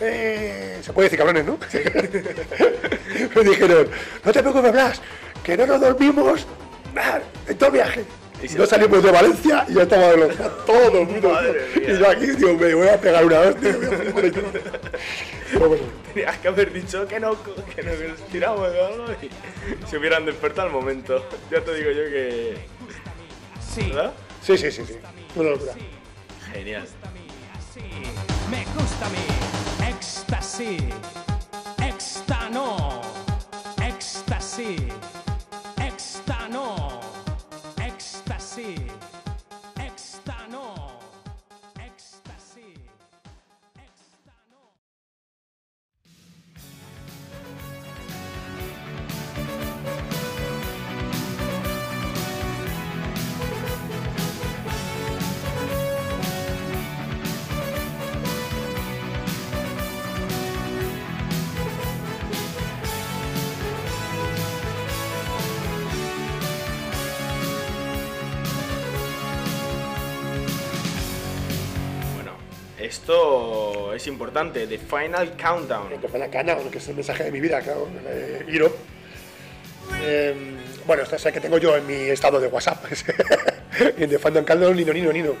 Eh, 0.00 0.78
se 0.82 0.92
puede 0.92 1.06
decir 1.06 1.18
cabrones, 1.18 1.44
¿no? 1.44 1.56
me 3.36 3.44
dijeron, 3.44 3.88
no 4.24 4.32
te 4.32 4.40
preocupes, 4.40 4.72
Blas, 4.72 5.00
que 5.42 5.56
no 5.56 5.66
nos 5.66 5.80
dormimos 5.80 6.46
en 7.48 7.58
todo 7.58 7.68
el 7.68 7.72
viaje. 7.74 8.04
Y 8.42 8.54
no 8.56 8.66
salimos 8.66 9.02
de 9.02 9.10
Valencia 9.10 9.64
y 9.68 9.74
ya 9.74 9.82
estaba 9.82 10.08
de 10.10 10.16
los 10.18 10.36
todo. 10.66 11.04
Madre 11.04 11.66
mía. 11.76 11.94
Y 11.94 11.98
yo 11.98 12.08
aquí, 12.10 12.26
digo, 12.26 12.54
me 12.54 12.74
voy 12.74 12.88
a 12.88 13.00
pegar 13.00 13.24
una 13.24 13.40
hostia. 13.40 13.76
bueno, 15.58 15.84
Tenías 16.12 16.38
que 16.38 16.48
haber 16.48 16.72
dicho 16.72 17.06
que 17.06 17.20
no, 17.20 17.36
que 17.42 17.82
no 17.82 17.92
que 17.92 18.08
nos 18.08 18.20
tiramos 18.30 18.60
o 18.60 18.86
algo 18.86 19.06
y 19.22 19.30
se 19.88 19.96
hubieran 19.96 20.26
despertado 20.26 20.68
al 20.68 20.74
momento. 20.74 21.26
Ya 21.50 21.62
te 21.62 21.74
digo 21.74 21.90
yo 21.90 22.04
que. 22.04 22.58
Sí, 23.74 23.90
¿Verdad? 23.90 24.12
sí, 24.40 24.56
sí, 24.56 24.70
sí, 24.70 24.84
sí. 24.86 24.94
Una 25.34 25.50
locura. 25.50 25.72
Genial. 26.52 26.86
me 28.48 28.64
gusta 28.66 29.08
mi 29.08 29.88
éxtasis. 29.88 30.80
Esto 73.04 73.92
es 73.92 74.06
importante. 74.06 74.66
The 74.66 74.78
Final 74.78 75.36
Countdown. 75.36 75.90
fue 76.08 76.18
la 76.18 76.30
cana, 76.30 76.56
que 76.72 76.78
es 76.78 76.88
el 76.88 76.94
mensaje 76.94 77.24
de 77.24 77.30
mi 77.30 77.38
vida, 77.38 77.60
claro, 77.60 77.86
eh, 80.02 80.56
bueno, 80.86 81.02
esta 81.02 81.16
es 81.16 81.24
la 81.26 81.32
que 81.32 81.40
tengo 81.40 81.58
yo 81.58 81.76
en 81.76 81.86
mi 81.86 82.08
estado 82.08 82.40
de 82.40 82.46
WhatsApp, 82.46 82.82
en 83.98 84.08
The 84.08 84.18
Fandom 84.18 84.46
Countdown, 84.46 84.74
Nino, 84.74 84.94
Nino, 84.94 85.12
Nino. 85.12 85.34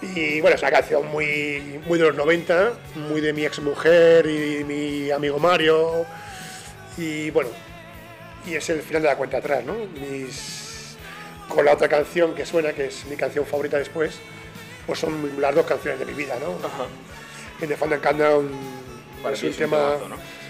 Y 0.00 0.40
bueno, 0.40 0.56
es 0.56 0.62
una 0.62 0.70
canción 0.70 1.06
muy, 1.08 1.78
muy 1.86 1.98
de 1.98 2.06
los 2.06 2.16
90, 2.16 2.72
muy 2.94 3.20
de 3.20 3.34
mi 3.34 3.44
ex 3.44 3.60
mujer 3.60 4.24
y 4.24 4.64
mi 4.64 5.10
amigo 5.10 5.38
Mario. 5.38 6.06
Y 6.96 7.28
bueno, 7.32 7.50
y 8.46 8.54
es 8.54 8.66
el 8.70 8.80
final 8.80 9.02
de 9.02 9.08
la 9.08 9.16
cuenta 9.16 9.36
atrás, 9.38 9.62
¿no? 9.62 9.74
Con 11.48 11.66
la 11.66 11.74
otra 11.74 11.88
canción 11.88 12.34
que 12.34 12.46
suena, 12.46 12.72
que 12.72 12.86
es 12.86 13.04
mi 13.04 13.16
canción 13.16 13.44
favorita 13.44 13.76
después, 13.76 14.18
pues 14.86 14.98
son 14.98 15.40
las 15.40 15.54
dos 15.54 15.66
canciones 15.66 15.98
de 15.98 16.06
mi 16.06 16.12
vida, 16.14 16.36
¿no? 16.40 16.52
Ajá. 16.66 16.86
en 17.60 17.68
The 17.68 17.76
Fandom 17.76 18.00
Countdown 18.00 18.50
es 19.32 19.42
un 19.42 19.52
tema. 19.54 19.94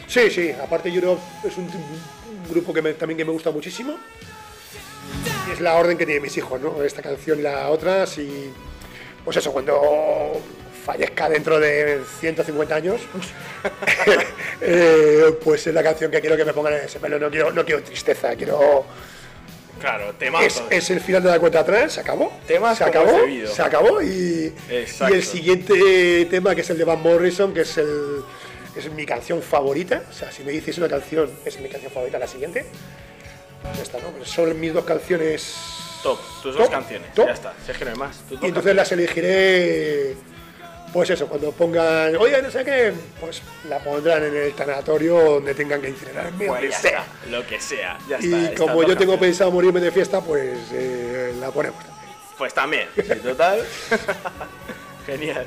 Sí, 0.08 0.30
sí, 0.30 0.50
aparte 0.52 0.88
Europe 0.88 1.20
es 1.44 1.56
un, 1.56 1.64
un 1.64 2.48
grupo 2.50 2.72
que 2.72 2.82
me- 2.82 2.92
también 2.94 3.16
que 3.18 3.24
me 3.24 3.32
gusta 3.32 3.50
muchísimo. 3.50 3.96
Y 5.48 5.52
es 5.52 5.60
la 5.60 5.74
orden 5.76 5.96
que 5.96 6.04
tienen 6.06 6.22
mis 6.22 6.36
hijos, 6.36 6.60
¿no? 6.60 6.82
Esta 6.82 7.02
canción 7.02 7.38
y 7.38 7.42
la 7.42 7.68
otra, 7.70 8.06
si. 8.06 8.50
Pues 9.24 9.36
eso, 9.38 9.52
cuando 9.52 10.40
fallezca 10.84 11.28
dentro 11.28 11.58
de 11.58 12.00
150 12.20 12.74
años, 12.76 13.00
eh, 14.60 15.36
pues 15.42 15.66
es 15.66 15.74
la 15.74 15.82
canción 15.82 16.10
que 16.10 16.20
quiero 16.20 16.36
que 16.36 16.44
me 16.44 16.52
pongan 16.52 16.74
en 16.74 16.80
ese 16.84 17.00
pelo. 17.00 17.18
No 17.18 17.30
quiero, 17.30 17.50
no 17.52 17.64
quiero 17.64 17.82
tristeza, 17.82 18.34
quiero. 18.36 18.84
Claro, 19.80 20.10
Es, 20.10 20.18
temazo. 20.18 20.66
es 20.70 20.90
el 20.90 21.00
final 21.00 21.22
de 21.22 21.30
la 21.30 21.38
cuenta 21.38 21.60
atrás, 21.60 21.92
se 21.92 22.00
acabó. 22.00 22.32
Temas 22.46 22.78
se 22.78 22.84
acabó, 22.84 23.12
se 23.46 23.62
acabó 23.62 24.02
y, 24.02 24.52
el 24.70 25.22
siguiente 25.22 26.26
tema 26.30 26.54
que 26.54 26.62
es 26.62 26.70
el 26.70 26.78
de 26.78 26.84
Van 26.84 27.02
Morrison, 27.02 27.52
que 27.52 27.60
es 27.60 27.76
el 27.78 28.22
es 28.76 28.92
mi 28.92 29.06
canción 29.06 29.42
favorita. 29.42 30.02
O 30.08 30.12
sea, 30.12 30.30
si 30.30 30.44
me 30.44 30.52
dices 30.52 30.76
una 30.78 30.88
canción, 30.88 31.30
es 31.44 31.58
mi 31.60 31.68
canción 31.68 31.90
favorita 31.90 32.18
la 32.18 32.26
siguiente. 32.26 32.66
Ya 33.74 33.82
está, 33.82 33.98
¿no? 33.98 34.24
Son 34.24 34.58
mis 34.60 34.72
dos 34.72 34.84
canciones. 34.84 35.54
Top, 36.02 36.18
tus 36.42 36.56
dos 36.56 36.68
canciones. 36.68 37.12
top. 37.14 37.26
Ya 37.26 37.32
está, 37.32 37.54
si 37.64 37.72
es 37.72 37.78
que 37.78 37.84
no 37.84 37.90
hay 37.92 37.96
más. 37.96 38.18
Tus 38.28 38.42
Y 38.42 38.46
entonces 38.46 38.74
las 38.76 38.92
elegiré. 38.92 40.14
Pues 40.92 41.10
eso, 41.10 41.26
cuando 41.26 41.52
pongan, 41.52 42.16
oye, 42.16 42.40
no 42.40 42.50
sé 42.50 42.64
qué, 42.64 42.92
pues 43.20 43.42
la 43.68 43.78
pondrán 43.80 44.24
en 44.24 44.34
el 44.36 44.52
tanatorio 44.54 45.18
donde 45.20 45.54
tengan 45.54 45.80
que 45.82 45.90
incinerarme, 45.90 46.46
Pues 46.46 46.48
donde 46.48 46.68
ya 46.70 46.78
sea. 46.78 47.00
está, 47.00 47.30
lo 47.30 47.46
que 47.46 47.60
sea, 47.60 47.98
ya 48.08 48.16
está. 48.16 48.52
Y 48.52 48.54
como 48.54 48.82
yo 48.82 48.96
tengo 48.96 49.18
pensado 49.18 49.50
morirme 49.50 49.80
de 49.80 49.90
fiesta, 49.90 50.20
pues 50.22 50.58
eh, 50.72 51.34
la 51.38 51.50
ponemos 51.50 51.78
también. 51.84 52.06
Pues 52.38 52.54
también, 52.54 52.88
sí, 52.94 53.02
total. 53.22 53.62
Genial. 55.06 55.46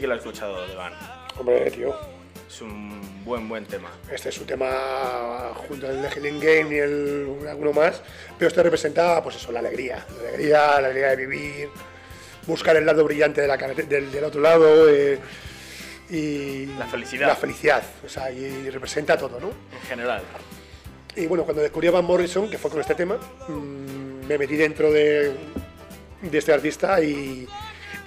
Sí 0.00 0.04
que 0.04 0.06
la 0.06 0.14
he 0.14 0.18
escuchado 0.18 0.66
de 0.66 0.74
Van. 0.74 0.94
Hombre, 1.38 1.70
tío, 1.70 1.94
Es 2.48 2.62
un 2.62 3.22
buen, 3.22 3.46
buen 3.50 3.66
tema. 3.66 3.90
este 4.10 4.30
es 4.30 4.34
su 4.34 4.44
tema 4.46 5.52
junto 5.68 5.86
al 5.86 6.00
de 6.00 6.08
Healing 6.08 6.40
Game 6.40 6.74
y 6.74 6.78
el, 6.78 7.46
alguno 7.46 7.74
más, 7.74 8.00
pero 8.38 8.48
este 8.48 8.62
representa, 8.62 9.22
pues 9.22 9.36
eso, 9.36 9.52
la 9.52 9.58
alegría, 9.58 10.06
la 10.22 10.28
alegría, 10.28 10.58
la 10.80 10.88
alegría 10.88 11.08
de 11.08 11.16
vivir, 11.16 11.68
buscar 12.46 12.76
el 12.76 12.86
lado 12.86 13.04
brillante 13.04 13.42
de 13.42 13.46
la 13.46 13.58
del, 13.58 14.10
del 14.10 14.24
otro 14.24 14.40
lado 14.40 14.88
eh, 14.88 15.18
y 16.08 16.64
La 16.78 16.86
felicidad. 16.86 17.28
la 17.28 17.36
felicidad, 17.36 17.82
o 18.04 18.08
sea, 18.08 18.30
y 18.32 18.70
representa 18.70 19.18
todo, 19.18 19.38
¿no? 19.38 19.48
En 19.48 19.86
general. 19.86 20.22
Y 21.14 21.26
bueno, 21.26 21.44
cuando 21.44 21.60
descubrí 21.60 21.88
a 21.88 21.90
Van 21.90 22.06
Morrison, 22.06 22.48
que 22.48 22.56
fue 22.56 22.70
con 22.70 22.80
este 22.80 22.94
tema, 22.94 23.18
mm, 23.48 24.26
me 24.26 24.38
metí 24.38 24.56
dentro 24.56 24.90
de, 24.90 25.34
de 26.22 26.38
este 26.38 26.54
artista 26.54 27.02
y, 27.02 27.46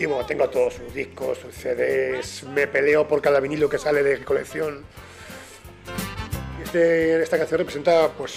bueno, 0.05 0.25
tengo 0.25 0.49
todos 0.49 0.75
sus 0.75 0.93
discos, 0.93 1.37
sus 1.39 1.53
CDs, 1.55 2.43
me 2.43 2.67
peleo 2.67 3.07
por 3.07 3.21
cada 3.21 3.39
vinilo 3.39 3.69
que 3.69 3.77
sale 3.77 4.03
de 4.03 4.23
colección. 4.23 4.83
Este- 6.63 7.21
esta 7.21 7.37
canción 7.37 7.59
representa, 7.59 8.09
pues, 8.09 8.33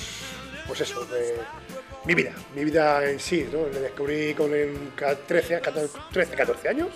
pues 0.67 0.81
eso, 0.81 1.05
de 1.07 1.35
mi 2.05 2.15
vida, 2.15 2.33
mi 2.55 2.65
vida 2.65 3.09
en 3.09 3.19
sí, 3.21 3.49
¿no? 3.53 3.67
Le 3.73 3.81
descubrí 3.81 4.35
con 4.35 4.53
el 4.55 4.93
ca- 4.95 5.17
13, 5.17 5.61
14, 5.61 5.99
13, 6.13 6.35
14 6.35 6.69
años 6.69 6.89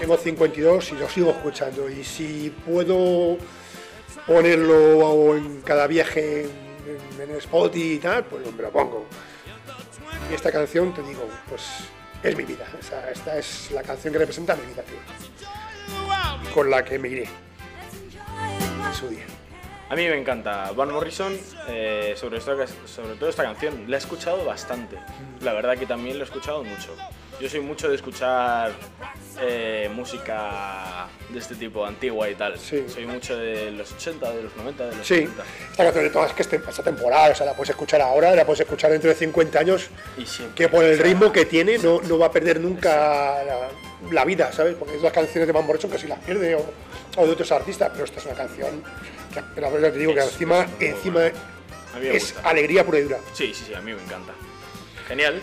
Tengo 0.00 0.16
52 0.16 0.92
y 0.92 0.94
lo 0.94 1.06
sigo 1.10 1.30
escuchando. 1.32 1.90
Y 1.90 2.02
si 2.04 2.48
puedo 2.64 3.36
ponerlo 4.26 5.36
en 5.36 5.60
cada 5.60 5.86
viaje 5.86 6.44
en, 6.44 7.20
en 7.30 7.36
Spotify 7.36 7.92
y 7.92 7.98
tal, 7.98 8.24
pues 8.24 8.50
me 8.50 8.62
lo 8.62 8.70
pongo. 8.70 9.04
Y 10.30 10.34
esta 10.34 10.50
canción, 10.50 10.94
te 10.94 11.02
digo, 11.02 11.28
pues 11.50 11.60
es 12.24 12.36
mi 12.36 12.44
vida. 12.44 12.66
Esta 13.10 13.38
es 13.38 13.70
la 13.70 13.82
canción 13.82 14.12
que 14.12 14.18
representa 14.18 14.56
mi 14.56 14.66
vida, 14.66 14.82
tío. 14.82 14.98
Con 16.52 16.70
la 16.70 16.84
que 16.84 16.98
me 16.98 17.08
iré 17.08 17.24
en 17.24 18.94
su 18.94 19.08
día. 19.08 19.24
A 19.90 19.96
mí 19.96 20.08
me 20.08 20.18
encanta 20.18 20.72
Van 20.72 20.90
Morrison, 20.90 21.38
eh, 21.68 22.14
sobre, 22.16 22.38
esta, 22.38 22.54
sobre 22.86 23.14
todo 23.16 23.28
esta 23.28 23.42
canción. 23.42 23.84
La 23.88 23.96
he 23.96 23.98
escuchado 23.98 24.44
bastante. 24.44 24.98
La 25.42 25.52
verdad 25.52 25.76
que 25.76 25.86
también 25.86 26.16
lo 26.18 26.24
he 26.24 26.26
escuchado 26.26 26.64
mucho. 26.64 26.96
Yo 27.44 27.50
soy 27.50 27.60
mucho 27.60 27.90
de 27.90 27.96
escuchar 27.96 28.72
eh, 29.42 29.90
música 29.94 31.06
de 31.28 31.38
este 31.38 31.54
tipo, 31.56 31.84
antigua 31.84 32.26
y 32.30 32.34
tal. 32.36 32.58
Sí. 32.58 32.86
Soy 32.88 33.04
mucho 33.04 33.36
de 33.36 33.70
los 33.70 33.92
80, 33.92 34.30
de 34.32 34.42
los 34.44 34.56
90, 34.56 34.86
de 34.86 34.96
los 34.96 35.06
Sí, 35.06 35.14
70. 35.16 35.44
esta 35.72 35.84
canción 35.84 36.04
de 36.04 36.10
todas 36.10 36.30
es 36.30 36.36
que 36.36 36.40
este- 36.42 36.56
esta 36.66 36.82
temporada, 36.82 37.32
o 37.32 37.34
sea, 37.34 37.44
la 37.44 37.52
puedes 37.52 37.68
escuchar 37.68 38.00
ahora, 38.00 38.34
la 38.34 38.46
puedes 38.46 38.60
escuchar 38.60 38.92
dentro 38.92 39.10
de 39.10 39.14
50 39.16 39.58
años, 39.58 39.90
Y 40.16 40.24
que 40.54 40.70
por 40.70 40.84
el 40.84 40.98
ritmo 40.98 41.30
que 41.32 41.44
tiene 41.44 41.76
no, 41.76 42.00
no 42.00 42.18
va 42.18 42.28
a 42.28 42.30
perder 42.32 42.58
nunca 42.60 43.44
la, 43.44 43.68
la 44.10 44.24
vida, 44.24 44.50
¿sabes? 44.50 44.74
Porque 44.78 44.96
es 44.96 45.02
las 45.02 45.12
canciones 45.12 45.46
de 45.46 45.52
Van 45.52 45.66
Morrison 45.66 45.90
que 45.90 45.98
si 45.98 46.06
las 46.06 46.20
pierde 46.20 46.54
o, 46.54 46.64
o 47.18 47.26
de 47.26 47.30
otros 47.32 47.52
artistas, 47.52 47.90
pero 47.92 48.06
esta 48.06 48.20
es 48.20 48.24
una 48.24 48.36
canción 48.36 48.82
que, 49.34 49.42
pero 49.54 49.66
la 49.66 49.70
verdad 49.70 49.92
te 49.92 49.98
digo 49.98 50.14
que 50.14 50.20
encima, 50.20 50.66
es 50.80 50.94
encima 50.94 51.26
es 51.26 52.32
gusta. 52.32 52.48
alegría 52.48 52.86
pura 52.86 53.00
y 53.00 53.02
dura. 53.02 53.18
Sí, 53.34 53.52
sí, 53.52 53.64
sí, 53.66 53.74
a 53.74 53.82
mí 53.82 53.92
me 53.92 54.00
encanta. 54.02 54.32
Genial. 55.06 55.42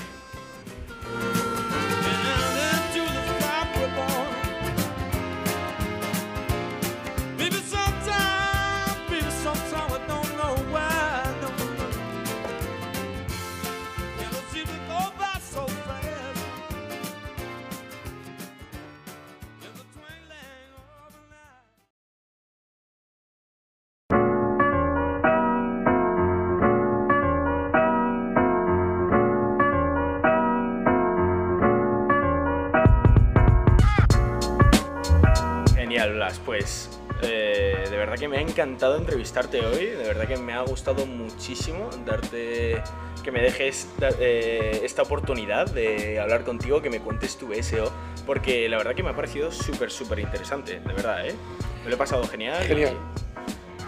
Genial, 36.02 36.16
Blas. 36.16 36.42
Pues 36.46 36.90
eh, 37.22 37.86
de 37.90 37.98
verdad 37.98 38.16
que 38.18 38.28
me 38.28 38.38
ha 38.38 38.42
encantado 38.42 38.98
entrevistarte 38.98 39.64
hoy. 39.66 39.86
De 39.88 40.04
verdad 40.04 40.28
que 40.28 40.38
me 40.38 40.54
ha 40.54 40.62
gustado 40.62 41.06
muchísimo 41.06 41.90
darte 42.06 42.82
que 43.24 43.32
me 43.32 43.40
dejes 43.42 43.88
da- 44.00 44.10
eh, 44.20 44.82
esta 44.84 45.04
oportunidad 45.04 45.68
de 45.68 46.20
hablar 46.20 46.44
contigo, 46.44 46.82
que 46.82 46.90
me 46.90 47.00
cuentes 47.00 47.38
tu 47.38 47.48
BSO, 47.48 47.92
porque 48.26 48.68
la 48.68 48.78
verdad 48.78 48.96
que 48.96 49.04
me 49.04 49.12
ha 49.12 49.16
parecido 49.16 49.52
súper, 49.52 49.92
súper 49.92 50.20
interesante. 50.20 50.80
De 50.80 50.94
verdad, 50.94 51.28
¿eh? 51.28 51.36
Me 51.84 51.90
lo 51.90 51.96
he 51.96 52.00
pasado 52.00 52.24
genial. 52.28 52.64
y- 52.64 52.68
Genial. 52.68 52.98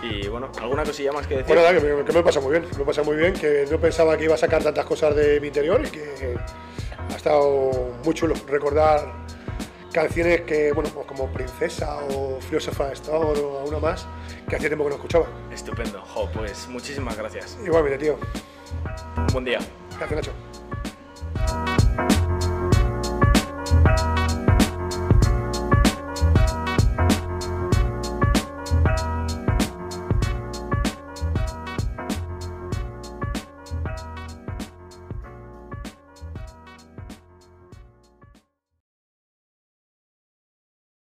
Y, 0.03 0.27
bueno, 0.27 0.51
¿alguna 0.61 0.83
cosilla 0.83 1.13
más 1.13 1.25
que 1.25 1.37
decir? 1.37 1.47
Bueno, 1.47 1.61
nada, 1.61 1.73
que 1.73 1.95
me, 1.95 2.03
que 2.05 2.11
me 2.11 2.21
pasa 2.23 2.41
muy 2.41 2.51
bien, 2.51 2.65
me 2.77 2.83
pasa 2.83 3.03
muy 3.03 3.15
bien, 3.15 3.33
que 3.33 3.65
no 3.71 3.79
pensaba 3.79 4.17
que 4.17 4.25
iba 4.25 4.35
a 4.35 4.37
sacar 4.37 4.61
tantas 4.61 4.85
cosas 4.85 5.15
de 5.15 5.39
mi 5.39 5.47
interior 5.47 5.81
y 5.83 5.89
que 5.89 6.35
ha 7.09 7.15
estado 7.15 7.71
muy 8.03 8.13
chulo 8.13 8.35
recordar 8.47 9.13
canciones 9.93 10.41
que, 10.41 10.73
bueno, 10.73 10.89
pues 10.93 11.05
como 11.05 11.27
Princesa 11.27 11.99
o 11.99 12.39
Philosopher 12.49 12.91
Stone 12.93 13.39
o 13.39 13.59
alguna 13.59 13.79
más, 13.79 14.07
que 14.49 14.55
hacía 14.55 14.69
tiempo 14.69 14.83
que 14.85 14.89
no 14.89 14.95
escuchaba. 14.95 15.27
Estupendo. 15.51 16.01
Jo, 16.01 16.29
pues 16.33 16.67
muchísimas 16.67 17.15
gracias. 17.17 17.57
Igualmente, 17.65 17.99
tío. 17.99 18.17
Buen 19.31 19.45
día. 19.45 19.59
Gracias, 19.97 20.11
Nacho. 20.27 20.62